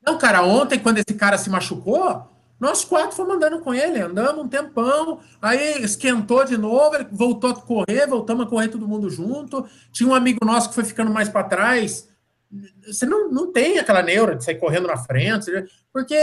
[0.06, 2.28] Não, cara, ontem quando esse cara se machucou,
[2.60, 7.52] nós quatro fomos andando com ele, andamos um tempão, aí esquentou de novo, ele voltou
[7.52, 9.64] a correr, voltamos a correr todo mundo junto.
[9.90, 12.06] Tinha um amigo nosso que foi ficando mais para trás,
[12.86, 15.50] você não, não tem aquela neura de sair correndo na frente,
[15.90, 16.14] porque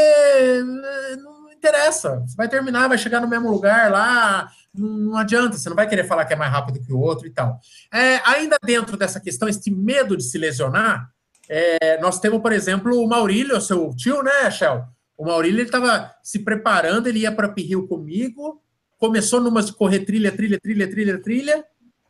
[1.60, 2.24] interessa.
[2.26, 6.06] Você vai terminar, vai chegar no mesmo lugar lá, não adianta, você não vai querer
[6.06, 7.60] falar que é mais rápido que o outro e tal.
[7.94, 11.10] É, ainda dentro dessa questão, esse medo de se lesionar,
[11.48, 14.84] é, nós temos, por exemplo, o Maurílio, seu tio, né, Shell?
[15.18, 18.62] O Maurílio estava se preparando, ele ia para Pirril comigo,
[18.98, 21.66] começou numa de correr trilha, trilha, trilha, trilha, trilha,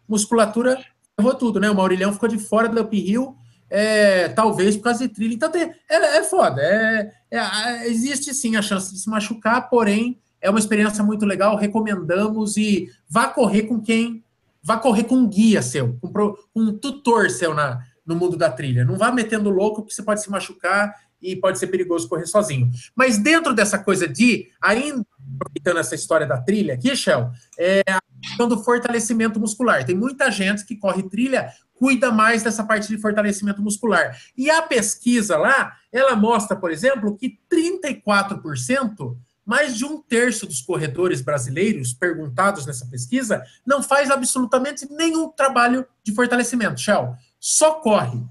[0.07, 0.77] musculatura
[1.17, 1.69] errou tudo, né?
[1.69, 3.35] O Maurilhão ficou de fora do Uphill,
[3.70, 5.34] é, talvez por causa de trilha.
[5.34, 6.61] Então tem, é, é foda.
[6.61, 11.55] É, é, existe sim a chance de se machucar, porém é uma experiência muito legal.
[11.55, 14.24] Recomendamos e vá correr com quem.
[14.61, 18.84] Vá correr com um guia seu, com, um tutor seu na, no mundo da trilha.
[18.84, 22.70] Não vá metendo louco, porque você pode se machucar e pode ser perigoso correr sozinho.
[22.95, 25.05] Mas dentro dessa coisa de, ainda
[25.36, 29.86] aproveitando essa história da trilha aqui, Shell, é a questão do fortalecimento muscular.
[29.86, 34.15] Tem muita gente que corre trilha cuida mais dessa parte de fortalecimento muscular.
[34.38, 39.15] E a pesquisa lá, ela mostra, por exemplo, que 34%,
[39.45, 45.88] mais de um terço dos corredores brasileiros perguntados nessa pesquisa, não faz absolutamente nenhum trabalho
[46.03, 47.15] de fortalecimento, Shell.
[47.39, 48.21] Só corre.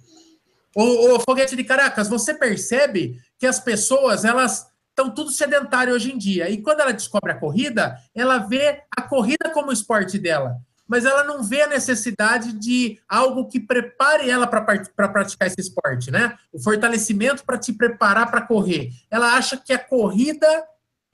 [0.76, 6.18] O Foguete de Caracas, você percebe que as pessoas, elas estão tudo sedentário hoje em
[6.18, 6.50] dia.
[6.50, 10.58] E quando ela descobre a corrida, ela vê a corrida como esporte dela
[10.88, 16.10] mas ela não vê a necessidade de algo que prepare ela para praticar esse esporte,
[16.10, 16.36] né?
[16.50, 18.90] O fortalecimento para te preparar para correr.
[19.10, 20.46] Ela acha que a corrida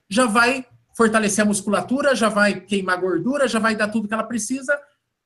[0.08, 0.64] já vai
[0.96, 4.78] fortalecer a musculatura, já vai queimar gordura, já vai dar tudo que ela precisa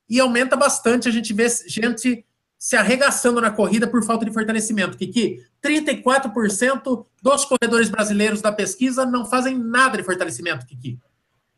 [0.09, 1.09] e aumenta bastante.
[1.09, 2.24] A gente vê gente
[2.59, 4.96] se arregaçando na corrida por falta de fortalecimento.
[4.96, 10.99] Kiki, 34% dos corredores brasileiros da pesquisa não fazem nada de fortalecimento, Kiki.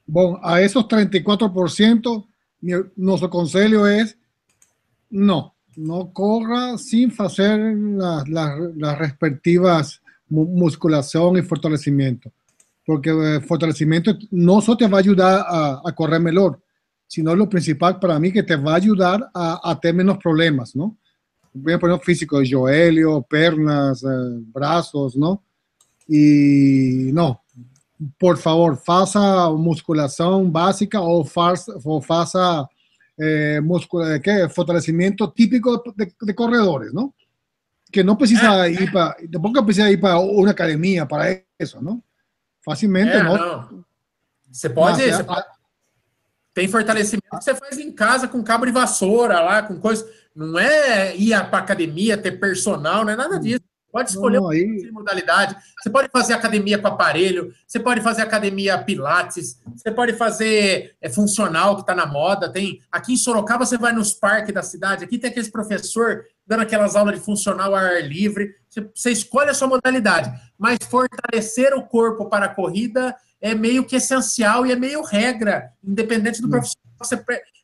[0.06, 2.24] Bom, a esses 34%,
[2.60, 4.16] nuestro consejo es
[5.10, 7.58] no, no corra sin hacer
[8.26, 10.00] las respectivas
[10.30, 12.32] musculación y fortalecimiento,
[12.86, 16.60] porque eh, fortalecimiento no solo te va a ayudar a, correr mejor,
[17.06, 20.96] sino lo principal para mí que te va a ayudar a, tener menos problemas, ¿no?
[21.52, 24.06] Voy a poner físico, joelio, pernas, eh,
[24.52, 25.42] brazos, ¿no?
[26.06, 27.42] Y no,
[28.18, 32.68] por favor, faça musculação básica ou faça, ou faça
[33.18, 33.60] eh,
[34.22, 37.14] que, fortalecimento típico de, de, corredores, ¿no?
[37.92, 42.02] Que no precisa é, ir para, tampoco precisa ir para uma academia para isso, não?
[42.64, 43.36] Facilmente, é, não.
[43.36, 43.84] não.
[44.50, 45.46] Você pode, Mas, você pode,
[46.54, 50.08] Tem fortalecimento que você faz em casa com cabo de vassoura lá, com coisa.
[50.34, 53.60] Não é ir para academia, ter personal, não é nada disso.
[53.92, 54.90] Pode escolher uma aí...
[54.92, 55.56] modalidade.
[55.80, 61.08] Você pode fazer academia com aparelho, você pode fazer academia pilates, você pode fazer é,
[61.08, 62.52] funcional que está na moda.
[62.52, 65.04] Tem aqui em Sorocaba você vai nos parques da cidade.
[65.04, 68.54] Aqui tem aqueles professor dando aquelas aulas de funcional ao ar livre.
[68.68, 73.84] Você, você escolhe a sua modalidade, mas fortalecer o corpo para a corrida é meio
[73.84, 76.50] que essencial e é meio regra, independente do hum.
[76.50, 77.16] profissional você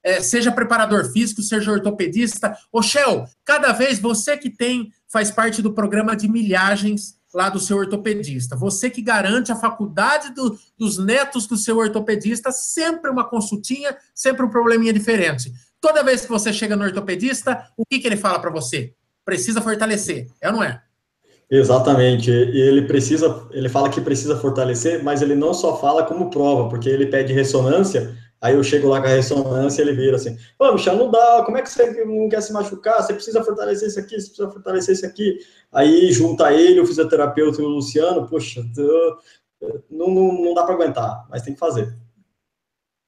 [0.07, 2.57] é, seja preparador físico, seja ortopedista.
[2.80, 7.76] Shell, cada vez você que tem, faz parte do programa de milhagens lá do seu
[7.76, 13.96] ortopedista, você que garante a faculdade do, dos netos do seu ortopedista, sempre uma consultinha,
[14.14, 15.52] sempre um probleminha diferente.
[15.80, 18.94] Toda vez que você chega no ortopedista, o que, que ele fala para você?
[19.24, 20.80] Precisa fortalecer, é ou não é?
[21.50, 22.30] Exatamente.
[22.30, 26.88] Ele precisa, ele fala que precisa fortalecer, mas ele não só fala como prova, porque
[26.88, 28.16] ele pede ressonância.
[28.41, 31.57] Aí eu chego lá com a ressonância ele vira assim: Ô, Michel, não dá, como
[31.57, 33.03] é que você não quer se machucar?
[33.03, 35.39] Você precisa fortalecer isso aqui, você precisa fortalecer isso aqui.
[35.72, 38.62] Aí junta ele, o fisioterapeuta e o Luciano, poxa,
[39.91, 41.97] não, não, não dá para aguentar, mas tem que fazer.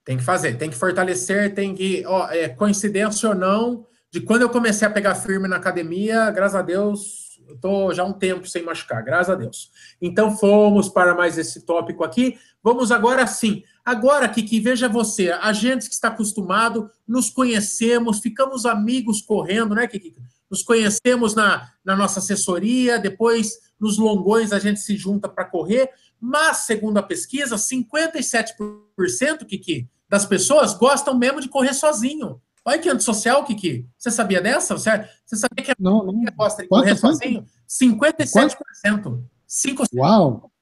[0.05, 2.03] Tem que fazer, tem que fortalecer, tem que.
[2.07, 6.57] Ó, é, coincidência ou não, de quando eu comecei a pegar firme na academia, graças
[6.57, 9.71] a Deus, eu estou já um tempo sem machucar, graças a Deus.
[10.01, 12.39] Então fomos para mais esse tópico aqui.
[12.63, 13.63] Vamos agora sim.
[13.89, 19.87] Agora, Kiki, veja você, a gente que está acostumado, nos conhecemos, ficamos amigos correndo, né,
[19.87, 20.15] Kiki?
[20.51, 25.89] Nos conhecemos na, na nossa assessoria, depois nos longões a gente se junta para correr,
[26.21, 32.43] mas, segundo a pesquisa, 57%, Kiki, das pessoas gostam mesmo de correr sozinho.
[32.67, 33.89] Olha que antissocial, Kiki.
[33.97, 34.77] Você sabia dessa?
[34.77, 34.91] Você,
[35.25, 36.25] você sabia que a não, não.
[36.37, 37.43] gosta de correr sozinho?
[37.67, 38.55] 57%.
[38.83, 39.25] Quanto?
[39.47, 40.53] 5 Uau!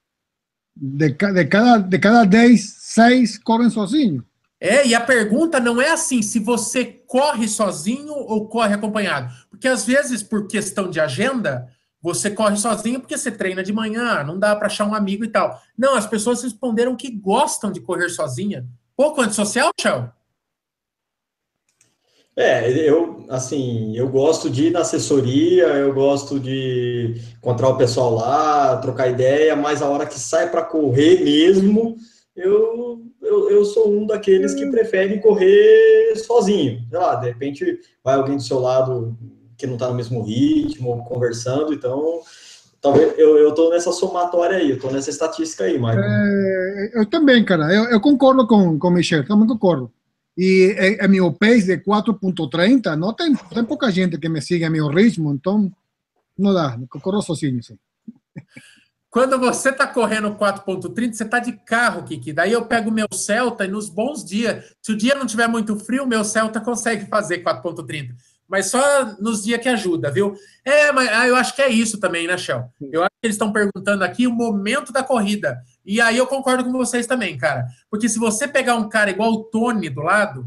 [0.77, 4.25] De, de, cada, de cada 10, 6 correm sozinho.
[4.59, 9.31] É, e a pergunta não é assim se você corre sozinho ou corre acompanhado.
[9.51, 11.69] Porque às vezes, por questão de agenda,
[12.01, 15.29] você corre sozinho porque você treina de manhã, não dá para achar um amigo e
[15.29, 15.61] tal.
[15.77, 18.67] Não, as pessoas responderam que gostam de correr sozinha.
[18.97, 20.11] Pouco antissocial, Chão?
[22.35, 28.15] É, eu, assim, eu gosto de ir na assessoria, eu gosto de encontrar o pessoal
[28.15, 31.97] lá, trocar ideia, mas a hora que sai para correr mesmo,
[32.37, 36.84] eu, eu, eu sou um daqueles que preferem correr sozinho.
[36.89, 39.16] Sei lá, de repente vai alguém do seu lado
[39.57, 42.20] que não está no mesmo ritmo, conversando, então
[42.80, 46.03] talvez eu, eu tô nessa somatória aí, eu tô nessa estatística aí, Michael.
[46.03, 49.91] É, eu também, cara, eu, eu concordo com, com o Michel, também concordo.
[50.37, 54.70] E é, meu pace de 4.30, não tem, tem pouca gente que me siga a
[54.70, 55.72] meu ritmo, então
[56.39, 57.62] não dá, corro sozinho.
[57.62, 57.78] Sim.
[59.17, 62.35] Quando você está correndo 4.30, você está de carro, Kiki.
[62.35, 65.49] Daí eu pego o meu Celta e nos bons dias, se o dia não tiver
[65.49, 68.14] muito frio, meu Celta consegue fazer 4.30
[68.47, 70.37] mas só nos dias que ajuda, viu?
[70.62, 72.71] É, mas ah, eu acho que é isso também, né, Shell?
[72.93, 75.62] Eu acho que eles estão perguntando aqui o momento da corrida.
[75.85, 77.67] E aí eu concordo com vocês também, cara.
[77.91, 80.47] Porque se você pegar um cara igual o Tony do lado,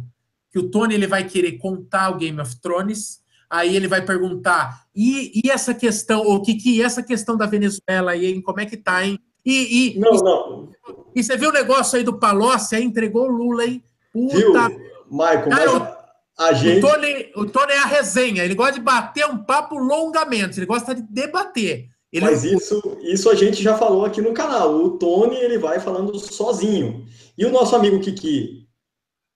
[0.52, 3.20] que o Tony ele vai querer contar o Game of Thrones,
[3.50, 8.12] aí ele vai perguntar, e, e essa questão, o que que essa questão da Venezuela
[8.12, 8.42] aí, hein?
[8.42, 9.18] Como é que tá, hein?
[9.46, 10.70] E, e, não, e, não.
[11.16, 13.84] E você viu o negócio aí do Palocci, aí entregou o Lula, hein?
[14.14, 14.38] Puta.
[14.38, 14.80] Viu,
[15.10, 16.00] Michael, cara, mas...
[16.38, 16.86] A gente...
[16.86, 20.66] o, Tony, o Tony é a resenha, ele gosta de bater um papo longamente, ele
[20.66, 21.90] gosta de debater.
[22.12, 24.74] Ele Mas isso, isso a gente já falou aqui no canal.
[24.74, 27.06] O Tony ele vai falando sozinho.
[27.38, 28.68] E o nosso amigo Kiki?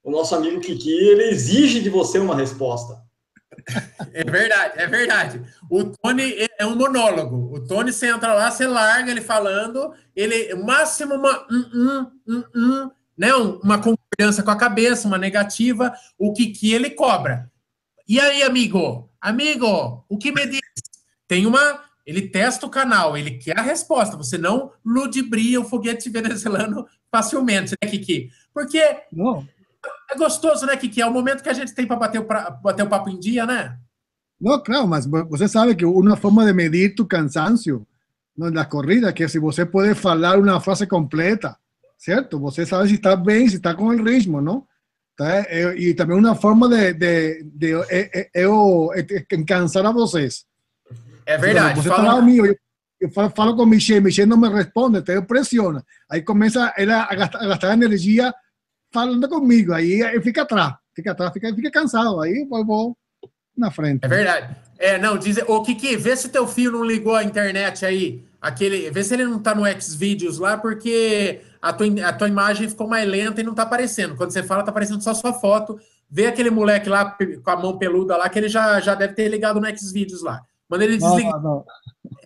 [0.03, 3.02] O nosso amigo Kiki, ele exige de você uma resposta.
[4.13, 5.41] É verdade, é verdade.
[5.69, 7.55] O Tony é um monólogo.
[7.55, 12.43] O Tony, você entra lá, você larga ele falando, ele, máximo uma um, um, um,
[12.55, 13.33] um né?
[13.33, 17.51] Uma concordância com a cabeça, uma negativa, o que que ele cobra.
[18.07, 19.09] E aí, amigo?
[19.21, 20.61] Amigo, o que me diz?
[21.27, 21.81] Tem uma.
[22.05, 24.17] Ele testa o canal, ele quer a resposta.
[24.17, 28.29] Você não ludibria o foguete venezuelano facilmente, né, Kiki?
[28.53, 29.47] Porque não.
[30.14, 31.01] É gostoso, né, Kiki?
[31.01, 32.28] É o momento que a gente tem para bater, o,
[32.61, 33.78] bater o papo em dia, né?
[34.39, 37.88] Não, claro, mas você sabe que uma forma de medir tu cansancio
[38.36, 41.55] na corrida que se você pode falar uma frase completa
[42.03, 42.38] certo?
[42.39, 44.68] Você sabe se está bem, se está com o ritmo, não?
[45.16, 45.41] Tá?
[45.78, 48.89] E também uma forma de, de, de, de eu
[49.47, 50.45] cansar a vocês.
[51.26, 51.82] É verdade.
[51.82, 52.16] Você fala...
[52.16, 52.55] comigo, eu,
[52.99, 55.82] eu falo, falo, com Michelle, Michelle não me responde, então eu pressiono.
[56.11, 58.34] Aí começa ela a gastar, a gastar energia
[58.93, 62.95] falando comigo, aí fica atrás, fica atrás, fica, fica cansado, aí eu vou
[63.57, 64.05] na frente.
[64.05, 64.55] É verdade.
[64.77, 68.89] É, não, diz, ô Kiki, vê se teu filho não ligou a internet aí, aquele,
[68.91, 72.87] vê se ele não tá no Xvideos lá, porque a tua, a tua imagem ficou
[72.87, 74.15] mais lenta e não tá aparecendo.
[74.15, 75.79] Quando você fala, tá aparecendo só sua foto.
[76.09, 79.29] Vê aquele moleque lá com a mão peluda lá, que ele já, já deve ter
[79.29, 80.41] ligado no Xvideos lá.
[80.74, 81.39] Manda ele desligar.
[81.39, 81.65] Não, não.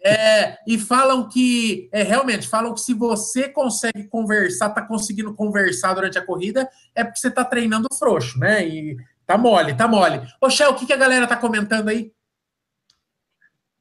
[0.02, 5.94] É, e falam que, é, realmente, falam que se você consegue conversar, tá conseguindo conversar
[5.94, 8.66] durante a corrida, é porque você tá treinando frouxo, né?
[8.66, 8.96] E
[9.26, 10.22] tá mole, tá mole.
[10.40, 12.14] Ô, Shell, o que, que a galera tá comentando aí?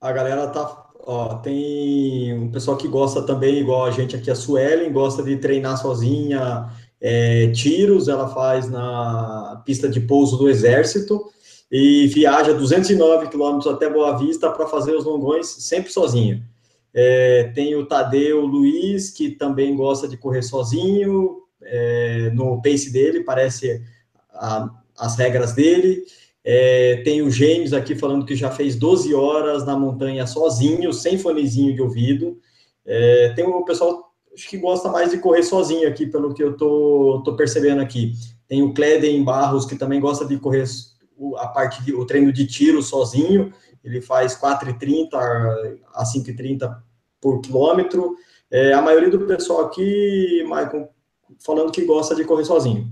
[0.00, 4.34] A galera tá Ó, tem um pessoal que gosta também, igual a gente aqui, a
[4.34, 6.68] Suelen, gosta de treinar sozinha
[7.00, 11.30] é, tiros, ela faz na pista de pouso do Exército
[11.70, 16.42] e viaja 209 quilômetros até Boa Vista para fazer os longões sempre sozinha.
[16.94, 23.24] É, tem o Tadeu Luiz, que também gosta de correr sozinho, é, no pace dele,
[23.24, 23.82] parece
[24.32, 26.04] a, as regras dele.
[26.42, 31.18] É, tem o James aqui falando que já fez 12 horas na montanha sozinho, sem
[31.18, 32.38] fonezinho de ouvido.
[32.86, 34.12] É, tem o pessoal
[34.48, 38.12] que gosta mais de correr sozinho aqui, pelo que eu tô, tô percebendo aqui.
[38.46, 40.64] Tem o Cleden Barros, que também gosta de correr
[41.38, 43.52] a parte de, o treino de tiro sozinho.
[43.82, 45.14] Ele faz 4,30
[45.94, 46.76] a 5,30
[47.20, 48.16] por quilômetro.
[48.50, 50.88] É, a maioria do pessoal aqui, Michael,
[51.44, 52.90] falando que gosta de correr sozinho.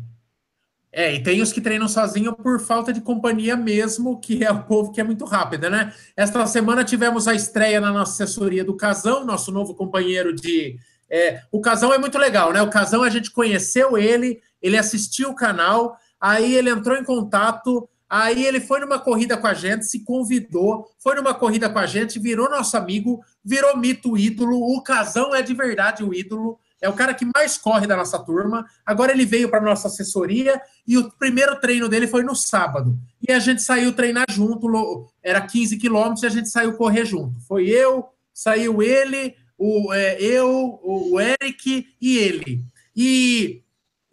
[0.97, 4.62] É, e tem os que treinam sozinho por falta de companhia mesmo, que é o
[4.62, 5.93] povo que é muito rápido, né?
[6.16, 10.79] Esta semana tivemos a estreia na nossa assessoria do Casão, nosso novo companheiro de.
[11.11, 12.62] É, o Casão é muito legal, né?
[12.62, 17.89] O Casão a gente conheceu ele, ele assistiu o canal, aí ele entrou em contato,
[18.15, 21.87] aí ele foi numa corrida com a gente, se convidou, foi numa corrida com a
[21.87, 24.57] gente, virou nosso amigo, virou mito ídolo.
[24.57, 28.19] O Casão é de verdade o ídolo é o cara que mais corre da nossa
[28.19, 28.67] turma.
[28.85, 32.97] Agora ele veio para nossa assessoria e o primeiro treino dele foi no sábado.
[33.27, 37.41] E a gente saiu treinar junto, era 15 quilômetros e a gente saiu correr junto.
[37.49, 42.62] Foi eu, saiu ele, o, é, eu, o Eric e ele.
[42.95, 43.64] E,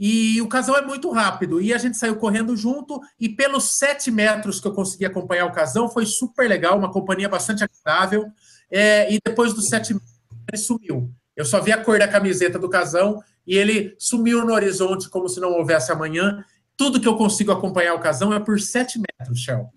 [0.04, 1.62] e o casal é muito rápido.
[1.62, 5.52] E a gente saiu correndo junto e pelos sete metros que eu consegui acompanhar o
[5.52, 8.26] casal, foi super legal, uma companhia bastante agradável.
[8.72, 10.12] É, e depois dos sete metros,
[10.52, 11.14] ele sumiu.
[11.36, 15.30] Eu só vi a cor da camiseta do casão e ele sumiu no horizonte como
[15.30, 16.43] se não houvesse amanhã.
[16.76, 19.70] Tudo que eu consigo acompanhar o casão é por 7 metros, Shell.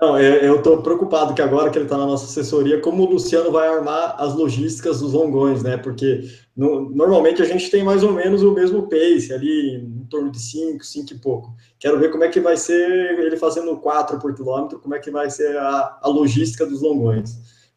[0.00, 3.50] Não, eu estou preocupado que agora que ele está na nossa assessoria, como o Luciano
[3.50, 5.78] vai armar as logísticas dos longões, né?
[5.78, 10.30] Porque no, normalmente a gente tem mais ou menos o mesmo pace, ali em torno
[10.30, 11.54] de 5, 5 e pouco.
[11.78, 15.10] Quero ver como é que vai ser ele fazendo 4 por quilômetro, como é que
[15.10, 17.30] vai ser a, a logística dos longões.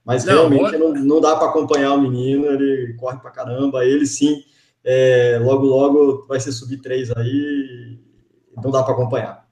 [0.04, 4.06] Mas não, realmente não, não dá para acompanhar o menino, ele corre para caramba, ele
[4.06, 4.44] sim,
[4.84, 7.98] é, logo, logo vai ser sub 3 aí,
[8.62, 9.49] não dá para acompanhar.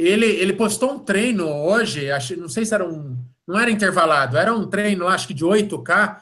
[0.00, 3.16] Ele, ele postou um treino hoje, acho, não sei se era um.
[3.46, 6.20] Não era intervalado, era um treino, acho que de 8K,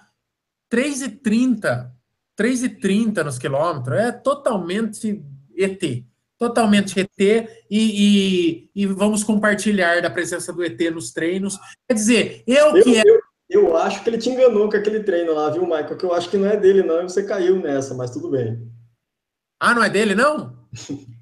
[0.72, 1.90] 3,30.
[2.38, 3.98] 3,30 nos quilômetros.
[3.98, 5.22] É totalmente
[5.56, 6.04] ET.
[6.38, 7.18] Totalmente ET.
[7.18, 11.58] E, e, e, vamos compartilhar da presença do ET nos treinos.
[11.86, 12.96] Quer dizer, eu, eu que.
[12.96, 13.02] É...
[13.02, 15.96] Eu eu acho que ele te enganou com aquele treino lá, viu, Michael?
[15.96, 18.70] Que eu acho que não é dele, não, e você caiu nessa, mas tudo bem.
[19.58, 20.54] Ah, não é dele, não?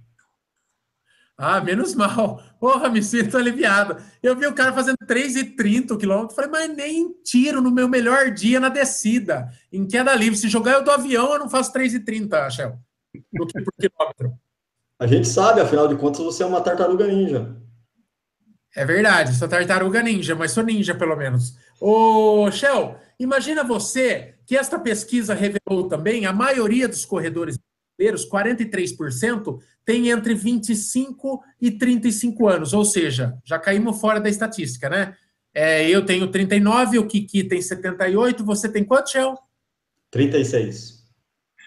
[1.38, 2.42] ah, menos mal.
[2.58, 4.02] Porra, me sinto aliviado.
[4.22, 8.30] Eu vi o cara fazendo 3,30 o quilômetro, falei, mas nem tiro no meu melhor
[8.30, 10.38] dia na descida, em queda livre.
[10.38, 12.78] Se jogar eu do avião, eu não faço 3,30, Shell,
[13.32, 14.32] do que por quilômetro.
[14.98, 17.54] A gente sabe, afinal de contas, você é uma tartaruga ninja.
[18.74, 21.56] É verdade, sou tartaruga ninja, mas sou ninja pelo menos.
[21.78, 27.58] Ô, Shell, imagina você que esta pesquisa revelou também, a maioria dos corredores
[27.96, 34.88] brasileiros, 43%, tem entre 25 e 35 anos, ou seja, já caímos fora da estatística,
[34.88, 35.14] né?
[35.54, 39.34] É, eu tenho 39, o Kiki tem 78, você tem quanto, Shell?
[40.10, 41.04] 36.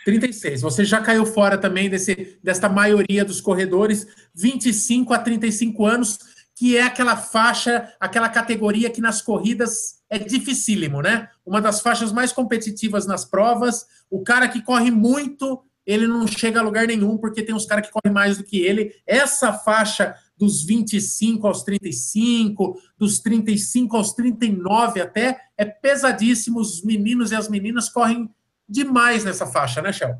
[0.05, 0.61] 36.
[0.61, 4.05] Você já caiu fora também desse, desta maioria dos corredores,
[4.35, 6.19] 25 a 35 anos
[6.59, 11.29] que é aquela faixa, aquela categoria que nas corridas é dificílimo, né?
[11.45, 13.85] Uma das faixas mais competitivas nas provas.
[14.09, 17.87] O cara que corre muito, ele não chega a lugar nenhum, porque tem uns caras
[17.87, 18.93] que correm mais do que ele.
[19.05, 26.59] Essa faixa dos 25 aos 35, dos 35 aos 39 até, é pesadíssimo.
[26.59, 28.29] Os meninos e as meninas correm
[28.67, 30.15] demais nessa faixa, né, Shell?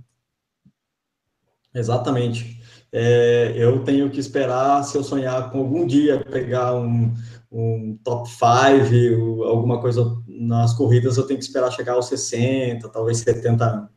[1.74, 2.60] Exatamente
[2.92, 7.14] é, eu tenho que esperar, se eu sonhar com algum dia pegar um,
[7.52, 13.20] um top 5, alguma coisa nas corridas, eu tenho que esperar chegar aos 60, talvez
[13.20, 13.90] 70 anos.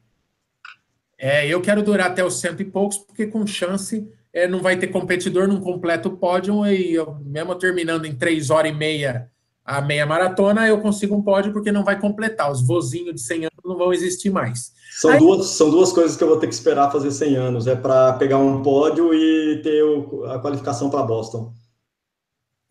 [1.25, 4.77] É, eu quero durar até os cento e poucos, porque com chance é, não vai
[4.77, 9.31] ter competidor num completo pódio, e eu, mesmo terminando em 3 horas e meia
[9.65, 12.51] a meia maratona, eu consigo um pódio porque não vai completar.
[12.51, 14.73] Os vozinhos de 100 anos não vão existir mais.
[14.99, 15.21] São, Aí...
[15.21, 17.67] duas, são duas coisas que eu vou ter que esperar fazer 100 anos.
[17.69, 21.53] É para pegar um pódio e ter o, a qualificação para Boston.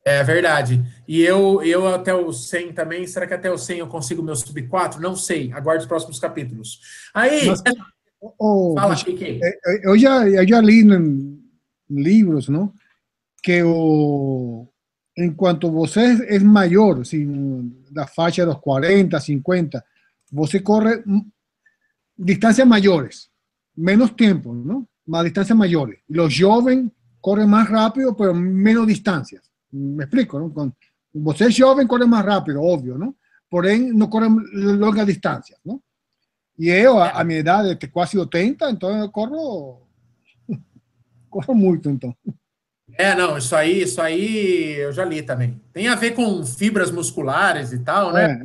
[0.03, 0.83] É verdade.
[1.07, 3.07] E eu, eu até o 100 também.
[3.07, 4.99] Será que até o 100 eu consigo meu sub 4?
[4.99, 5.53] Não sei.
[5.53, 6.81] Aguarde os próximos capítulos.
[7.13, 7.45] Aí.
[7.45, 7.61] Mas,
[8.21, 9.39] oh, fala, Chique.
[9.83, 11.41] Eu já, eu já li em
[11.89, 12.73] livros, não?
[13.43, 14.67] Que o
[15.17, 19.85] en cuanto você es mayor, sin la faixa de los 40, 50,
[20.31, 21.03] você corre
[22.15, 23.29] distancias mayores,
[23.75, 24.87] menos tiempo, ¿no?
[25.05, 25.99] Más distancias mayores.
[26.07, 29.51] Los jóvenes corren más rápido, pero menos distancias.
[29.71, 30.53] Me explico, ¿no?
[30.53, 30.73] Con,
[31.13, 33.17] você es joven, corre más rápido, obvio, ¿no?
[33.49, 35.81] Por ahí no corren largas distancias, ¿no?
[36.61, 39.81] Y yo, a, mi edad de casi 80, entonces corro,
[41.27, 42.19] corro mucho, entonces.
[42.99, 45.59] É, não, isso aí, isso aí eu já li também.
[45.73, 48.39] Tem a ver com fibras musculares e tal, né?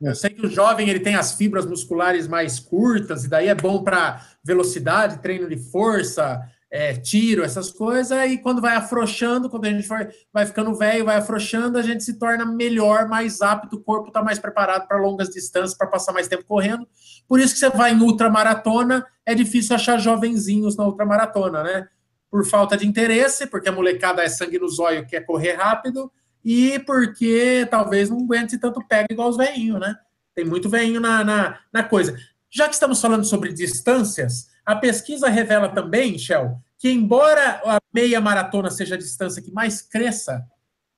[0.00, 0.10] É, é.
[0.10, 3.54] Eu sei que o jovem ele tem as fibras musculares mais curtas, e daí é
[3.54, 9.66] bom para velocidade, treino de força, é, tiro, essas coisas, e quando vai afrouxando, quando
[9.66, 13.76] a gente vai, vai ficando velho, vai afrouxando, a gente se torna melhor, mais apto,
[13.76, 16.88] o corpo está mais preparado para longas distâncias, para passar mais tempo correndo.
[17.30, 21.88] Por isso que você vai em ultramaratona, é difícil achar jovenzinhos na ultramaratona, né?
[22.28, 26.10] Por falta de interesse, porque a molecada é sangue no zóio, quer correr rápido,
[26.44, 29.94] e porque talvez não aguente tanto pega igual os veinhos, né?
[30.34, 32.18] Tem muito veinho na, na, na coisa.
[32.50, 38.20] Já que estamos falando sobre distâncias, a pesquisa revela também, Shell, que embora a meia
[38.20, 40.44] maratona seja a distância que mais cresça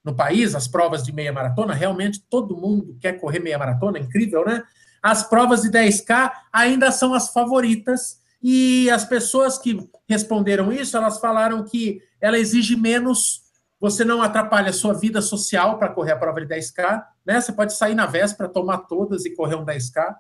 [0.02, 4.46] no país, as provas de meia maratona, realmente todo mundo quer correr meia maratona, incrível,
[4.46, 4.62] né?
[5.02, 11.18] As provas de 10K ainda são as favoritas e as pessoas que responderam isso, elas
[11.18, 13.42] falaram que ela exige menos,
[13.80, 17.40] você não atrapalha a sua vida social para correr a prova de 10K, né?
[17.40, 20.14] Você pode sair na véspera, tomar todas e correr um 10K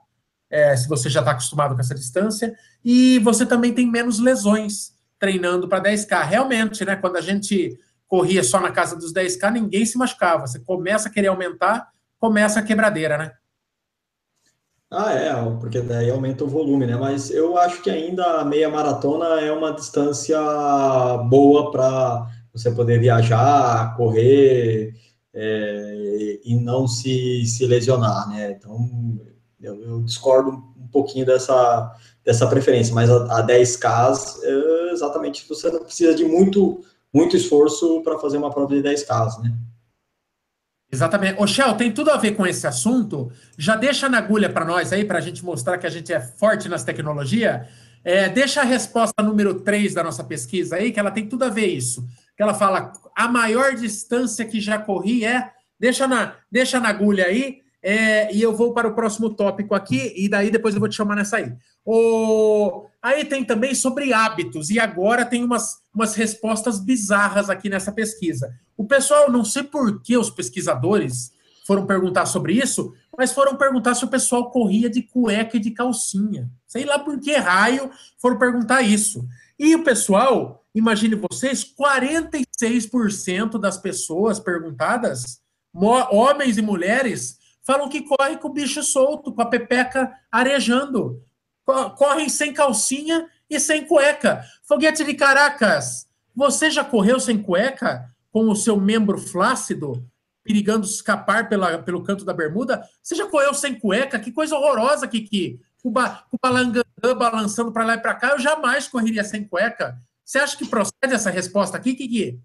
[0.52, 2.54] é, se você já está acostumado com essa distância,
[2.84, 6.22] e você também tem menos lesões treinando para 10K.
[6.24, 10.46] Realmente, né, quando a gente corria só na casa dos 10K, ninguém se machucava.
[10.46, 13.32] Você começa a querer aumentar, começa a quebradeira, né?
[14.94, 16.94] Ah, é, porque daí aumenta o volume, né?
[16.96, 20.38] Mas eu acho que ainda a meia maratona é uma distância
[21.30, 24.94] boa para você poder viajar, correr
[25.32, 28.52] é, e não se, se lesionar, né?
[28.52, 29.18] Então,
[29.58, 31.90] eu, eu discordo um pouquinho dessa,
[32.22, 36.82] dessa preferência, mas a, a 10K, é exatamente, você não precisa de muito,
[37.14, 39.56] muito esforço para fazer uma prova de 10K, né?
[40.92, 41.40] Exatamente.
[41.40, 43.32] Ô, Shell, tem tudo a ver com esse assunto.
[43.56, 46.20] Já deixa na agulha para nós aí, para a gente mostrar que a gente é
[46.20, 47.66] forte nas tecnologias.
[48.04, 51.48] É, deixa a resposta número 3 da nossa pesquisa aí, que ela tem tudo a
[51.48, 52.06] ver isso.
[52.36, 55.50] Que ela fala, a maior distância que já corri é...
[55.80, 60.12] Deixa na, deixa na agulha aí, é, e eu vou para o próximo tópico aqui,
[60.16, 61.52] e daí depois eu vou te chamar nessa aí.
[61.84, 62.86] O...
[63.02, 68.54] Aí tem também sobre hábitos, e agora tem umas, umas respostas bizarras aqui nessa pesquisa.
[68.76, 71.32] O pessoal, não sei por que os pesquisadores
[71.66, 75.72] foram perguntar sobre isso, mas foram perguntar se o pessoal corria de cueca e de
[75.72, 76.48] calcinha.
[76.66, 79.26] Sei lá por que raio foram perguntar isso.
[79.58, 85.40] E o pessoal, imagine vocês, 46% das pessoas perguntadas,
[86.10, 91.22] homens e mulheres, falam que corre com o bicho solto, com a pepeca arejando.
[91.64, 94.44] Correm sem calcinha e sem cueca.
[94.64, 98.08] Foguete de Caracas, você já correu sem cueca?
[98.30, 100.08] Com o seu membro flácido,
[100.42, 102.82] perigando escapar pela, pelo canto da bermuda?
[103.02, 104.18] Você já correu sem cueca?
[104.18, 105.60] Que coisa horrorosa, Kiki.
[105.84, 109.98] O, o balangandã balançando para lá e para cá, eu jamais correria sem cueca.
[110.24, 112.40] Você acha que procede essa resposta aqui, Kiki?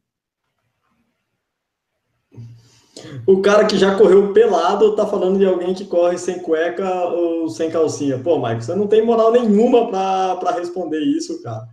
[3.25, 7.49] O cara que já correu pelado tá falando de alguém que corre sem cueca ou
[7.49, 8.17] sem calcinha.
[8.19, 11.67] Pô, Mike, você não tem moral nenhuma para responder isso, cara.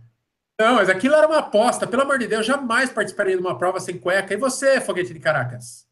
[0.59, 1.85] Não, mas aquilo era uma aposta.
[1.85, 4.33] Pelo amor de Deus, jamais participaria de uma prova sem cueca.
[4.33, 5.85] E você, Foguete de Caracas?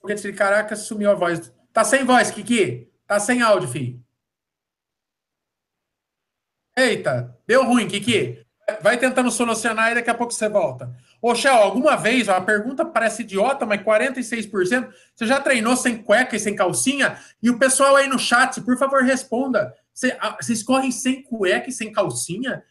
[0.00, 1.52] Foguete de Caracas sumiu a voz.
[1.72, 2.92] Tá sem voz, Kiki?
[3.06, 4.04] Tá sem áudio, filho.
[6.76, 8.46] Eita, deu ruim, Kiki.
[8.82, 10.90] Vai tentando solucionar e daqui a pouco você volta.
[11.22, 16.34] Ô, Shell, alguma vez, a pergunta parece idiota, mas 46%, você já treinou sem cueca
[16.34, 17.18] e sem calcinha?
[17.42, 19.74] E o pessoal aí no chat, por favor, responda.
[20.40, 22.62] Vocês correm sem cueca e sem calcinha?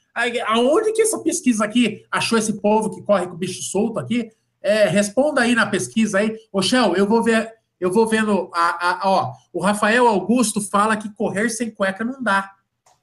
[0.48, 4.30] Aonde que essa pesquisa aqui achou esse povo que corre com o bicho solto aqui?
[4.62, 6.36] É, responda aí na pesquisa aí.
[6.52, 8.50] Ô, Shell, eu vou ver, eu vou vendo.
[8.54, 12.52] A, a, ó, o Rafael Augusto fala que correr sem cueca não dá.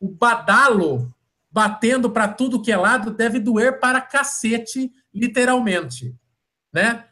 [0.01, 1.14] O Badalo
[1.57, 6.15] batendo para tudo que é lado, deve doer para cacete, literalmente,
[6.71, 7.07] né?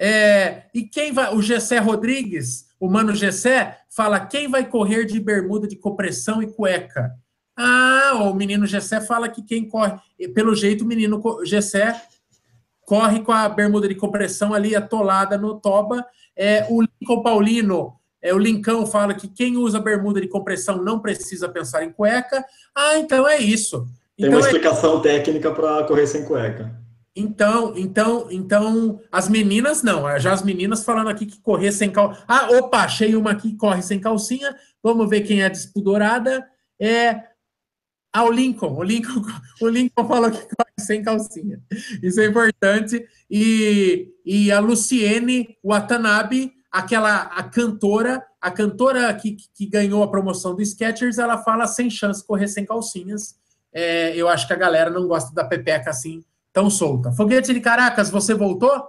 [0.00, 5.20] É, e quem vai, o Gessé Rodrigues, o mano Gessé, fala quem vai correr de
[5.20, 7.14] bermuda de compressão e cueca?
[7.54, 10.00] Ah, o menino Gessé fala que quem corre,
[10.34, 12.00] pelo jeito o menino Gessé
[12.86, 16.06] corre com a bermuda de compressão ali atolada no toba.
[16.34, 21.00] É, o Lincoln Paulino é, o Lincão fala que quem usa bermuda de compressão não
[21.00, 22.44] precisa pensar em cueca.
[22.74, 23.86] Ah, então é isso.
[24.16, 25.02] Tem então uma é explicação é...
[25.02, 26.78] técnica para correr sem cueca.
[27.16, 30.18] Então, então, então, as meninas não.
[30.18, 32.22] Já as meninas falando aqui que correr sem calcinha.
[32.28, 34.54] Ah, opa, achei uma aqui que corre sem calcinha.
[34.82, 36.46] Vamos ver quem é despudorada.
[36.78, 37.30] É
[38.12, 38.76] ah, o Lincoln.
[38.76, 39.22] O Lincoln,
[39.60, 41.60] o Lincoln falou que corre sem calcinha.
[42.02, 43.04] Isso é importante.
[43.30, 50.54] E, e a Luciene Watanabe aquela a cantora, a cantora que, que ganhou a promoção
[50.54, 53.38] do Skechers, ela fala sem chance correr sem calcinhas.
[53.72, 57.12] é, eu acho que a galera não gosta da pepeca assim tão solta.
[57.12, 58.82] Foguete de Caracas, você voltou?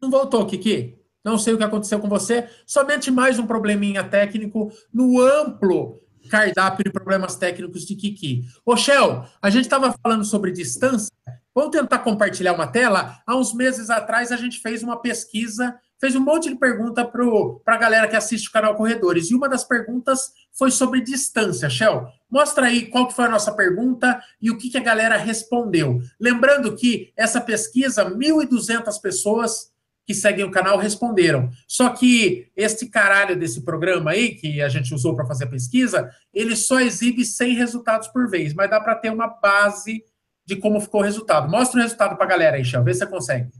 [0.00, 0.98] Não voltou, Kiki?
[1.24, 2.48] Não sei o que aconteceu com você.
[2.66, 8.44] Somente mais um probleminha técnico no amplo cardápio de problemas técnicos de Kiki.
[8.64, 11.12] Ô, Shell, a gente estava falando sobre distância.
[11.54, 13.22] Vamos tentar compartilhar uma tela?
[13.24, 17.74] Há uns meses atrás, a gente fez uma pesquisa, fez um monte de pergunta para
[17.76, 19.30] a galera que assiste o canal Corredores.
[19.30, 21.70] E uma das perguntas foi sobre distância.
[21.70, 25.16] Shell, mostra aí qual que foi a nossa pergunta e o que, que a galera
[25.16, 26.00] respondeu.
[26.18, 29.72] Lembrando que essa pesquisa, 1.200 pessoas
[30.04, 31.50] que seguem o canal responderam.
[31.68, 36.10] Só que este caralho desse programa aí, que a gente usou para fazer a pesquisa,
[36.32, 40.04] ele só exibe 100 resultados por vez, mas dá para ter uma base
[40.44, 41.50] de como ficou o resultado.
[41.50, 43.50] Mostra o resultado para a galera aí, Chão, vê se você consegue.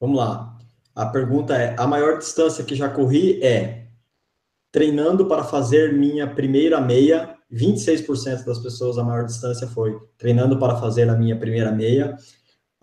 [0.00, 0.58] Vamos lá.
[0.94, 3.86] A pergunta é: a maior distância que já corri é
[4.70, 7.34] treinando para fazer minha primeira meia.
[7.52, 12.16] 26% das pessoas a maior distância foi treinando para fazer a minha primeira meia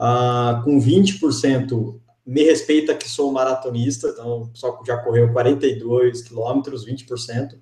[0.03, 7.55] ah, com 20% me respeita que sou maratonista, então só já correu 42 quilômetros, 20%.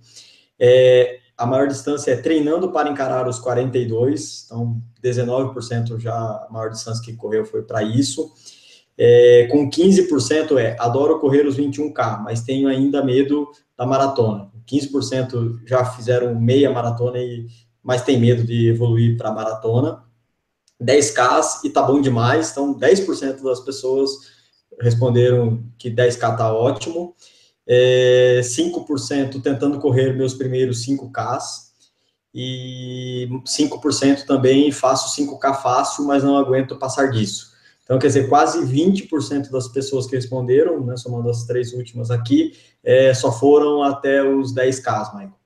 [0.58, 6.70] É, a maior distância é treinando para encarar os 42, então 19% já a maior
[6.70, 8.30] distância que correu foi para isso.
[8.98, 14.52] É, com 15% é adoro correr os 21K, mas tenho ainda medo da maratona.
[14.70, 17.48] 15% já fizeram meia maratona, e,
[17.82, 20.04] mas tem medo de evoluir para maratona.
[20.84, 22.52] 10K e tá bom demais.
[22.52, 24.12] Então, 10% das pessoas
[24.82, 27.16] responderam que 10K tá ótimo.
[27.72, 31.70] É, 5% tentando correr meus primeiros 5Ks.
[32.34, 37.50] E 5% também faço 5K fácil, mas não aguento passar disso.
[37.84, 42.54] Então, quer dizer, quase 20% das pessoas que responderam, né, somando as três últimas aqui,
[42.84, 45.39] é, só foram até os 10Ks, Michael.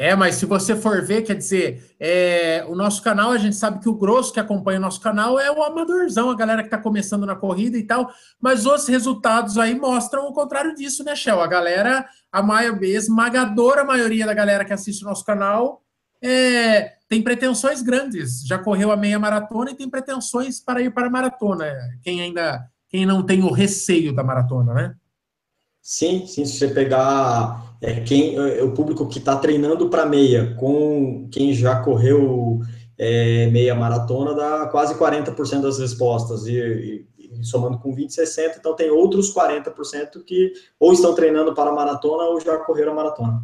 [0.00, 3.80] É, mas se você for ver, quer dizer, é, o nosso canal, a gente sabe
[3.80, 6.78] que o grosso que acompanha o nosso canal é o amadorzão, a galera que está
[6.78, 11.42] começando na corrida e tal, mas os resultados aí mostram o contrário disso, né, Shell?
[11.42, 15.82] A galera, a maior, esmagadora maioria da galera que assiste o nosso canal
[16.22, 21.08] é, tem pretensões grandes, já correu a meia maratona e tem pretensões para ir para
[21.08, 21.66] a maratona,
[22.02, 24.94] quem ainda, quem não tem o receio da maratona, né?
[25.90, 30.54] Sim, sim, se você pegar é, quem, é, o público que está treinando para meia
[30.54, 32.60] com quem já correu
[32.96, 38.76] é, meia maratona, dá quase 40% das respostas, e, e, somando com 20, 60, então
[38.76, 43.42] tem outros 40% que ou estão treinando para a maratona ou já correram a maratona.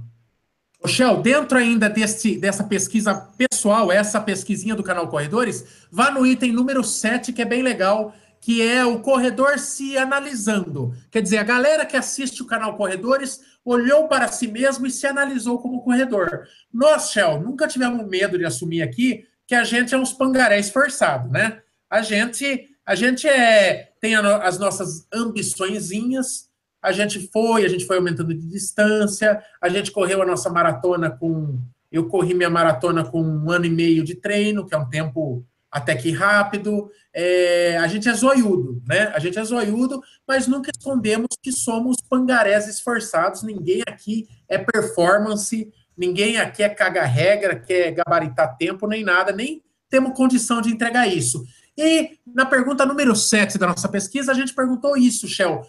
[0.86, 6.52] Shell, dentro ainda desse, dessa pesquisa pessoal, essa pesquisinha do canal Corredores, vá no item
[6.52, 10.94] número 7, que é bem legal, que é o corredor se analisando.
[11.10, 15.06] Quer dizer, a galera que assiste o canal Corredores olhou para si mesmo e se
[15.06, 16.46] analisou como corredor.
[16.72, 21.30] Nós, Shell, nunca tivemos medo de assumir aqui que a gente é uns pangarés forçados,
[21.30, 21.60] né?
[21.88, 26.48] A gente, a gente é, tem as nossas ambiçõezinhas,
[26.82, 31.10] a gente foi, a gente foi aumentando de distância, a gente correu a nossa maratona
[31.10, 31.58] com.
[31.90, 35.44] Eu corri minha maratona com um ano e meio de treino, que é um tempo
[35.70, 36.90] até que rápido.
[37.14, 39.12] É, a gente é zoiudo, né?
[39.14, 43.42] A gente é zoiudo, mas nunca escondemos que somos pangarés esforçados.
[43.42, 50.16] Ninguém aqui é performance, ninguém aqui é caga-regra, quer gabaritar tempo, nem nada, nem temos
[50.16, 51.44] condição de entregar isso.
[51.76, 55.62] E na pergunta número 7 da nossa pesquisa, a gente perguntou isso, Shell.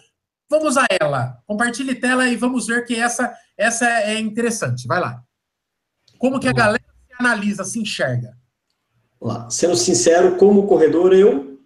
[0.50, 1.38] Vamos a ela.
[1.46, 4.86] Compartilhe tela e vamos ver que essa, essa é interessante.
[4.86, 5.22] Vai lá.
[6.18, 8.37] Como que a galera se analisa, se enxerga?
[9.20, 9.48] Lá.
[9.50, 11.58] Sendo sincero, como corredor, eu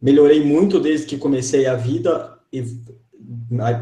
[0.00, 2.64] melhorei muito desde que comecei a vida e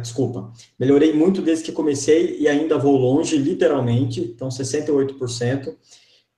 [0.02, 5.74] desculpa, melhorei muito desde que comecei e ainda vou longe, literalmente, então 68%.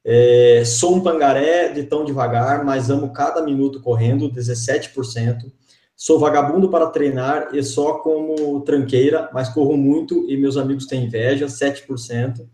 [0.05, 5.53] É, sou um pangaré de tão devagar, mas amo cada minuto correndo, 17%.
[5.95, 11.05] Sou vagabundo para treinar e só como tranqueira, mas corro muito e meus amigos têm
[11.05, 12.47] inveja, 7%.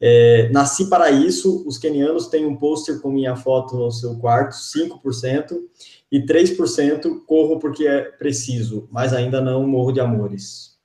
[0.00, 4.54] É, nasci para isso, os kenianos têm um pôster com minha foto no seu quarto,
[4.54, 5.58] 5%,
[6.10, 10.78] e 3% corro porque é preciso, mas ainda não morro de amores.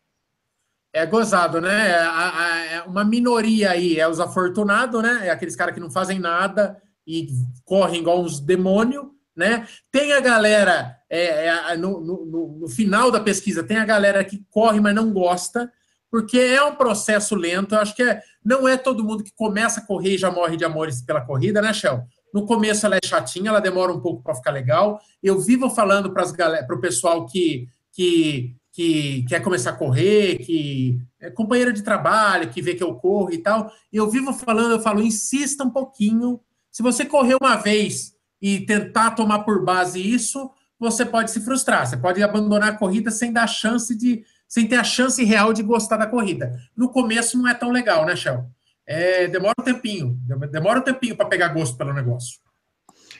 [0.91, 1.91] É gozado, né?
[1.91, 5.27] É, é uma minoria aí, é os afortunados, né?
[5.27, 7.27] É aqueles caras que não fazem nada e
[7.65, 9.05] correm igual uns demônios,
[9.35, 9.67] né?
[9.91, 14.45] Tem a galera, é, é no, no, no final da pesquisa, tem a galera que
[14.51, 15.71] corre, mas não gosta,
[16.13, 17.73] porque é um processo lento.
[17.73, 20.55] Eu acho que é, não é todo mundo que começa a correr e já morre
[20.55, 22.03] de amores pela corrida, né, Shell?
[22.31, 25.01] No começo ela é chatinha, ela demora um pouco para ficar legal.
[25.23, 31.31] Eu vivo falando para o pessoal que, que que quer começar a correr, que é
[31.31, 33.71] companheira de trabalho, que vê que eu corro e tal.
[33.91, 36.39] Eu vivo falando, eu falo, insista um pouquinho.
[36.71, 40.49] Se você correr uma vez e tentar tomar por base isso,
[40.79, 41.87] você pode se frustrar.
[41.87, 45.63] Você pode abandonar a corrida sem dar chance de, sem ter a chance real de
[45.63, 46.55] gostar da corrida.
[46.77, 48.45] No começo não é tão legal, né, Shell?
[48.85, 50.15] É, demora um tempinho,
[50.51, 52.37] demora um tempinho para pegar gosto pelo negócio.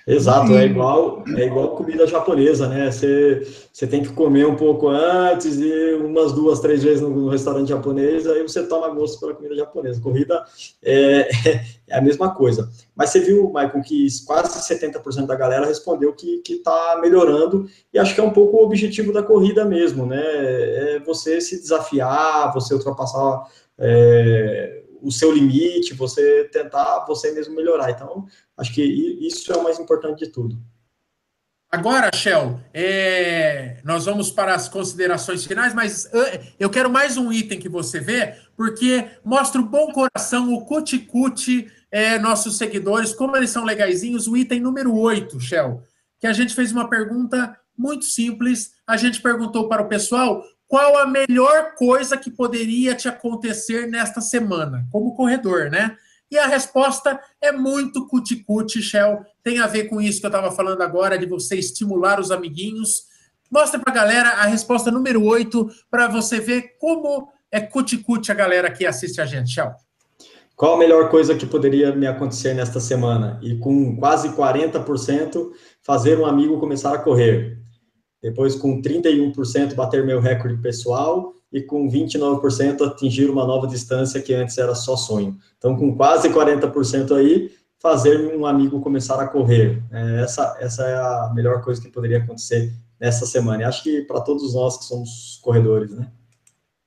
[0.06, 2.92] Exato, é igual, é igual comida japonesa, né?
[2.92, 7.70] Você, você tem que comer um pouco antes e umas duas, três vezes no, restaurante
[7.70, 10.02] japonês, aí você toma gosto pela comida japonesa.
[10.02, 10.44] Corrida
[10.84, 11.30] é,
[11.88, 12.70] é a mesma coisa.
[12.94, 18.14] Mas você viu, Michael, que quase 70% da galera respondeu que está melhorando, e acho
[18.14, 20.22] que é um pouco o objetivo da corrida mesmo, né?
[20.22, 23.44] É você se desafiar, você ultrapassar.
[23.80, 27.92] É, o seu limite, você tentar você mesmo melhorar.
[27.92, 28.26] Então,
[28.58, 30.58] acho que isso é o mais importante de tudo.
[31.70, 36.08] Agora, Shell, é, nós vamos para as considerações finais, mas
[36.60, 41.70] eu quero mais um item que você vê, porque mostra o bom coração, o cuti-cuti,
[41.92, 44.28] é, nossos seguidores, como eles são legaisinhos.
[44.28, 45.82] O item número 8, Shell,
[46.20, 48.74] que a gente fez uma pergunta muito simples.
[48.86, 54.22] A gente perguntou para o pessoal qual a melhor coisa que poderia te acontecer nesta
[54.22, 55.96] semana, como corredor, né?
[56.32, 59.24] E a resposta é muito cuticute, Shell.
[59.44, 63.04] Tem a ver com isso que eu estava falando agora, de você estimular os amiguinhos.
[63.52, 68.36] Mostra para a galera a resposta número 8, para você ver como é cuticute a
[68.36, 69.74] galera que assiste a gente, Shell.
[70.56, 73.40] Qual a melhor coisa que poderia me acontecer nesta semana?
[73.44, 75.52] E com quase 40%,
[75.84, 77.63] fazer um amigo começar a correr.
[78.24, 84.34] Depois, com 31%, bater meu recorde pessoal e com 29% atingir uma nova distância que
[84.34, 85.38] antes era só sonho.
[85.58, 89.84] Então, com quase 40% aí, fazer um amigo começar a correr.
[89.92, 93.64] É, essa, essa é a melhor coisa que poderia acontecer nessa semana.
[93.64, 96.08] E acho que para todos nós que somos corredores, né?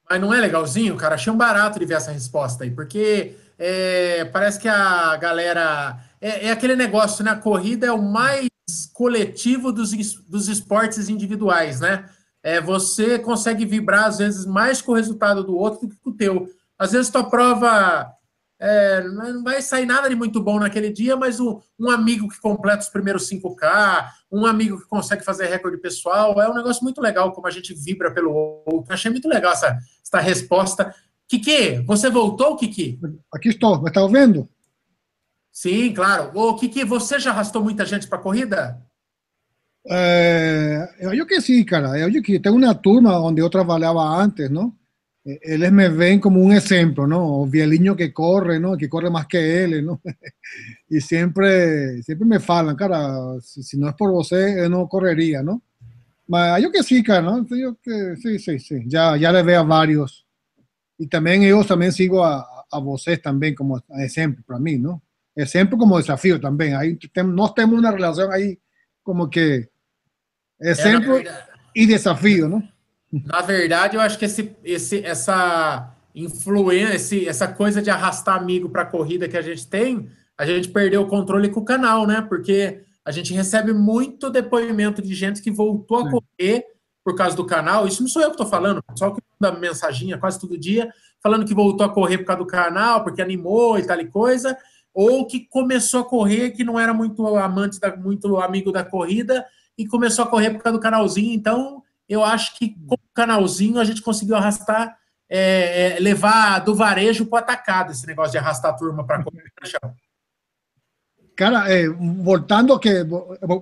[0.08, 1.16] Mas não é legalzinho, cara?
[1.16, 6.00] Achei um barato de ver essa resposta aí, porque é, parece que a galera.
[6.18, 7.32] É, é aquele negócio, né?
[7.32, 8.48] A corrida é o mais
[8.92, 9.92] coletivo dos,
[10.28, 12.08] dos esportes individuais, né?
[12.42, 16.10] É, você consegue vibrar, às vezes, mais com o resultado do outro do que com
[16.10, 16.48] o teu.
[16.78, 18.12] Às vezes, tua prova
[18.58, 22.40] é, não vai sair nada de muito bom naquele dia, mas um, um, amigo que
[22.40, 27.00] completa os primeiros 5K, um amigo que consegue fazer recorde pessoal, é um negócio muito
[27.00, 28.92] legal como a gente vibra pelo outro.
[28.92, 30.94] Achei muito legal essa, essa resposta.
[31.28, 33.00] Kiki, você voltou, Kiki?
[33.32, 34.48] Aqui estou, me está ouvindo?
[35.56, 36.32] Sim, claro.
[36.34, 38.78] O Kiki, você já arrastou muita gente para a corrida?
[39.88, 41.98] É, eu acho que sim, cara.
[41.98, 44.74] Eu acho que tem uma turma onde eu trabalhava antes, não?
[45.24, 47.24] Eles me veem como um exemplo, não?
[47.40, 48.76] O vielinho que corre, não?
[48.76, 49.98] Que corre mais que ele, não?
[50.90, 55.42] E sempre, sempre me falam, cara, se, se não é por você, eu não correria,
[55.42, 55.60] não?
[56.28, 57.46] Mas eu que sim, cara, não?
[57.50, 58.90] Eu que, sim, sim, sim.
[58.90, 60.26] Já, já levei a vários.
[61.00, 65.00] E também eu também sigo a, a vocês também como exemplo para mim, não?
[65.36, 66.74] É sempre como desafio também.
[66.74, 68.58] Aí tem, nós temos uma relação aí
[69.04, 69.68] como que
[70.60, 72.62] exemplo é, e desafio, não?
[73.12, 78.82] Na verdade, eu acho que esse, esse, essa influência, essa coisa de arrastar amigo para
[78.82, 82.22] a corrida que a gente tem, a gente perdeu o controle com o canal, né?
[82.22, 86.64] Porque a gente recebe muito depoimento de gente que voltou a correr
[87.04, 87.86] por causa do canal.
[87.86, 90.90] Isso não sou eu que estou falando, só que manda mensaginha quase todo dia,
[91.22, 94.56] falando que voltou a correr por causa do canal, porque animou e tal e coisa
[94.96, 99.44] ou que começou a correr, que não era muito amante, da, muito amigo da corrida,
[99.76, 101.34] e começou a correr por causa do canalzinho.
[101.34, 104.96] Então, eu acho que com o canalzinho a gente conseguiu arrastar,
[105.28, 109.22] é, é, levar do varejo para o atacado, esse negócio de arrastar a turma para
[109.22, 109.52] correr.
[111.36, 113.04] Cara, eh, voltando que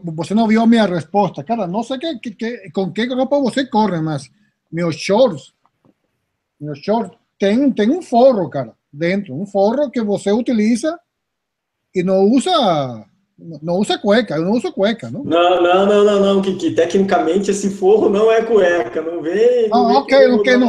[0.05, 3.41] você não viu a minha resposta, cara, não sei que, que, que, com que roupa
[3.41, 4.31] você corre, mas
[4.71, 5.53] meus shorts,
[6.61, 10.97] meus shorts tem, tem um forro, cara, dentro, um forro que você utiliza
[11.95, 15.25] e não usa não usa cueca, eu não uso cueca, não?
[15.25, 19.69] Não, não, não, não, não, que, que tecnicamente esse forro não é cueca, não vem.
[19.69, 20.69] Não ah, ok, ok, não.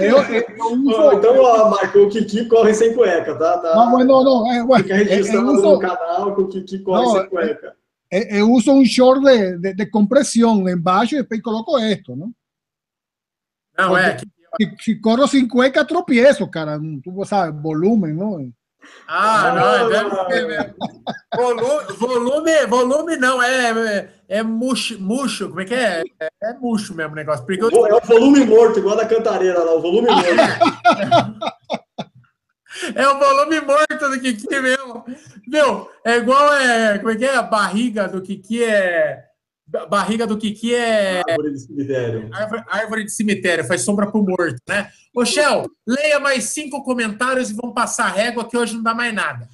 [0.00, 3.58] Eu, eu uso, então, ó, Marco, o Kiki corre sem cueca, tá?
[3.58, 4.50] tá não, mas não, não.
[4.50, 7.76] É, Fica registrado uso, no canal que o Kiki corre não, sem cueca.
[8.10, 12.32] Eu, eu uso um short de, de, de compressão embaixo e depois coloco esto, não?
[13.76, 14.16] Não, Porque, é.
[14.58, 16.80] Se, se corro sem cueca, tropieço, cara.
[17.04, 18.50] Tu sabe, volume, não?
[19.08, 20.74] Ah, não, deve.
[21.34, 26.02] Volume, volume, volume não, é, é, é murcho, murcho, como é que é?
[26.20, 27.46] É, é murcho mesmo o negócio.
[27.46, 27.86] Porque eu...
[27.86, 30.26] É o volume morto, igual da cantareira lá, o volume morto.
[32.94, 35.04] é o volume morto do Kiki mesmo.
[35.46, 37.36] Meu, é igual, é, como é que é?
[37.36, 39.25] A barriga do Kiki é,
[39.88, 41.22] barriga do Kiki é.
[41.28, 42.28] Árvore de cemitério.
[42.32, 44.88] Árvore, árvore de cemitério, faz sombra pro morto, né?
[45.14, 48.94] Ô, Shell, leia mais cinco comentários e vamos passar a régua, que hoje não dá
[48.94, 49.48] mais nada.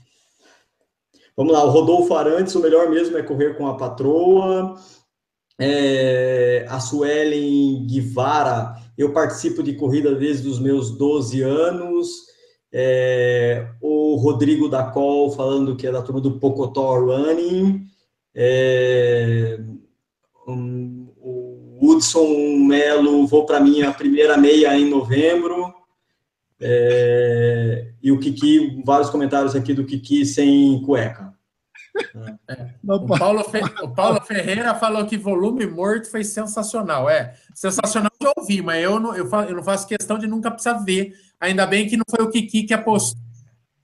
[1.36, 4.76] Vamos lá, o Rodolfo Arantes, o melhor mesmo é correr com a patroa.
[5.58, 12.08] É, a Suelen Guivara, eu participo de corrida desde os meus 12 anos.
[12.72, 17.86] É, o Rodrigo Dacol falando que é da turma do Pocotó Running.
[18.34, 19.58] É,
[20.52, 25.72] um, o Hudson Melo, vou para minha primeira meia em novembro.
[26.60, 31.32] É, e o Kiki, vários comentários aqui do Kiki sem cueca.
[32.48, 32.68] É.
[32.86, 33.60] O, Paulo Fe...
[33.82, 37.10] o, Paulo Ferreira falou que volume morto foi sensacional.
[37.10, 40.50] É, sensacional de ouvir, mas eu não, eu, faço, eu não faço questão de nunca
[40.50, 41.12] precisar ver.
[41.40, 43.20] Ainda bem que não foi o Kiki que apostou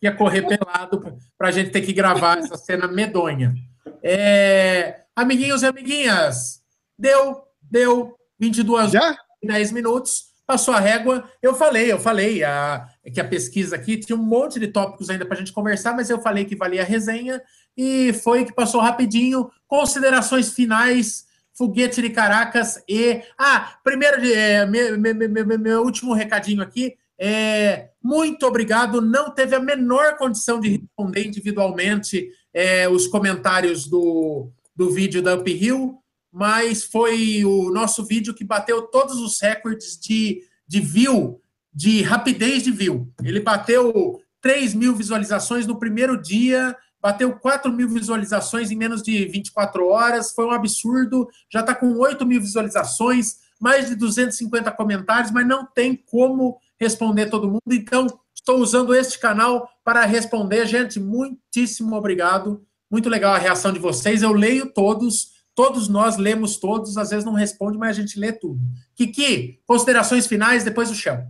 [0.00, 3.54] que ia correr pelado para a gente ter que gravar essa cena medonha.
[4.02, 6.57] É, amiguinhos e amiguinhas,
[6.98, 9.16] deu, deu 22 Já?
[9.42, 11.28] 10 minutos, passou a régua.
[11.42, 15.24] Eu falei, eu falei a, que a pesquisa aqui tinha um monte de tópicos ainda
[15.24, 17.40] para a gente conversar, mas eu falei que valia a resenha
[17.76, 19.50] e foi que passou rapidinho.
[19.66, 23.22] Considerações finais, foguete de Caracas e.
[23.38, 26.96] Ah, primeiro, é, meu, meu, meu, meu último recadinho aqui.
[27.20, 29.00] É, muito obrigado.
[29.00, 35.36] Não teve a menor condição de responder individualmente é, os comentários do, do vídeo da
[35.36, 36.00] Uphill,
[36.32, 41.40] mas foi o nosso vídeo que bateu todos os recordes de, de view,
[41.72, 43.12] de rapidez de view.
[43.22, 49.24] Ele bateu 3 mil visualizações no primeiro dia bateu 4 mil visualizações em menos de
[49.26, 55.30] 24 horas, foi um absurdo, já está com 8 mil visualizações, mais de 250 comentários,
[55.30, 60.66] mas não tem como responder todo mundo, então estou usando este canal para responder.
[60.66, 66.56] Gente, muitíssimo obrigado, muito legal a reação de vocês, eu leio todos, todos nós lemos
[66.56, 68.60] todos, às vezes não responde, mas a gente lê tudo.
[68.94, 71.26] Kiki, considerações finais, depois o chão.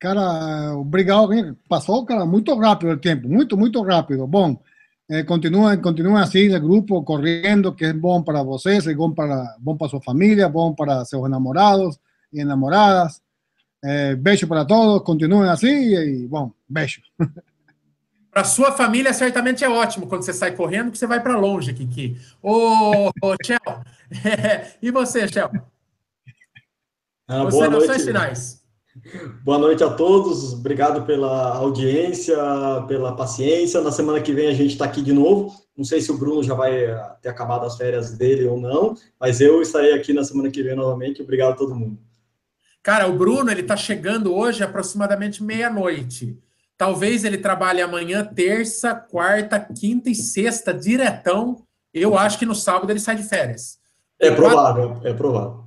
[0.00, 1.28] Cara, obrigado.
[1.68, 4.26] Passou, cara, muito rápido o tempo, muito, muito rápido.
[4.26, 4.58] Bom,
[5.14, 9.56] Eh, continúen, continúen así el grupo corriendo, que es bueno para ustedes, es bueno para,
[9.58, 12.00] bom para su familia, bueno para sus enamorados
[12.30, 13.22] y enamoradas.
[13.82, 17.02] Eh, beso para todos, continúen así y, bom, beso.
[18.32, 21.74] Para sua família, certamente é ótimo quando você sai correndo, que você vai para longe,
[21.74, 22.18] Kiki.
[22.42, 23.58] Ô, ô Shell,
[24.24, 25.50] é, e você, Shell?
[27.28, 28.62] Ah, Considerações finais.
[29.44, 32.34] Boa noite a todos, obrigado pela audiência,
[32.88, 33.82] pela paciência.
[33.82, 35.54] Na semana que vem a gente está aqui de novo.
[35.76, 36.86] Não sei se o Bruno já vai
[37.20, 40.74] ter acabado as férias dele ou não, mas eu estarei aqui na semana que vem
[40.74, 41.20] novamente.
[41.20, 41.98] Obrigado a todo mundo.
[42.82, 46.38] Cara, o Bruno ele está chegando hoje aproximadamente meia-noite.
[46.82, 51.62] Talvez ele trabalhe amanhã, terça, quarta, quinta e sexta diretão.
[51.94, 53.78] Eu acho que no sábado ele sai de férias.
[54.20, 55.62] É provável, é provável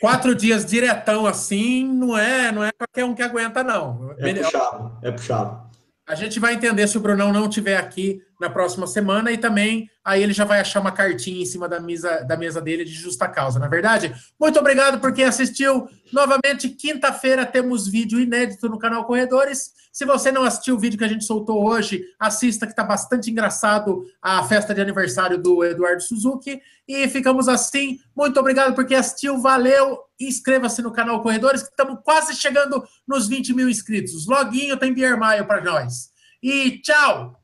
[0.00, 4.12] quatro dias diretão assim, não é, não é qualquer um que aguenta, não.
[4.18, 5.70] É puxado, é puxado.
[6.08, 9.90] A gente vai entender se o Brunão não estiver aqui na próxima semana e também
[10.02, 12.92] aí ele já vai achar uma cartinha em cima da mesa, da mesa dele de
[12.92, 14.14] justa causa, na é verdade?
[14.40, 15.86] Muito obrigado por quem assistiu.
[16.10, 19.72] Novamente, quinta-feira temos vídeo inédito no canal Corredores.
[19.92, 23.30] Se você não assistiu o vídeo que a gente soltou hoje, assista que está bastante
[23.30, 26.60] engraçado a festa de aniversário do Eduardo Suzuki.
[26.88, 27.98] E ficamos assim.
[28.16, 29.38] Muito obrigado por quem assistiu.
[29.38, 29.98] Valeu.
[30.18, 34.26] Inscreva-se no canal Corredores, que estamos quase chegando nos 20 mil inscritos.
[34.26, 36.10] Loguinho tem Beer Maio para nós.
[36.42, 37.39] E tchau!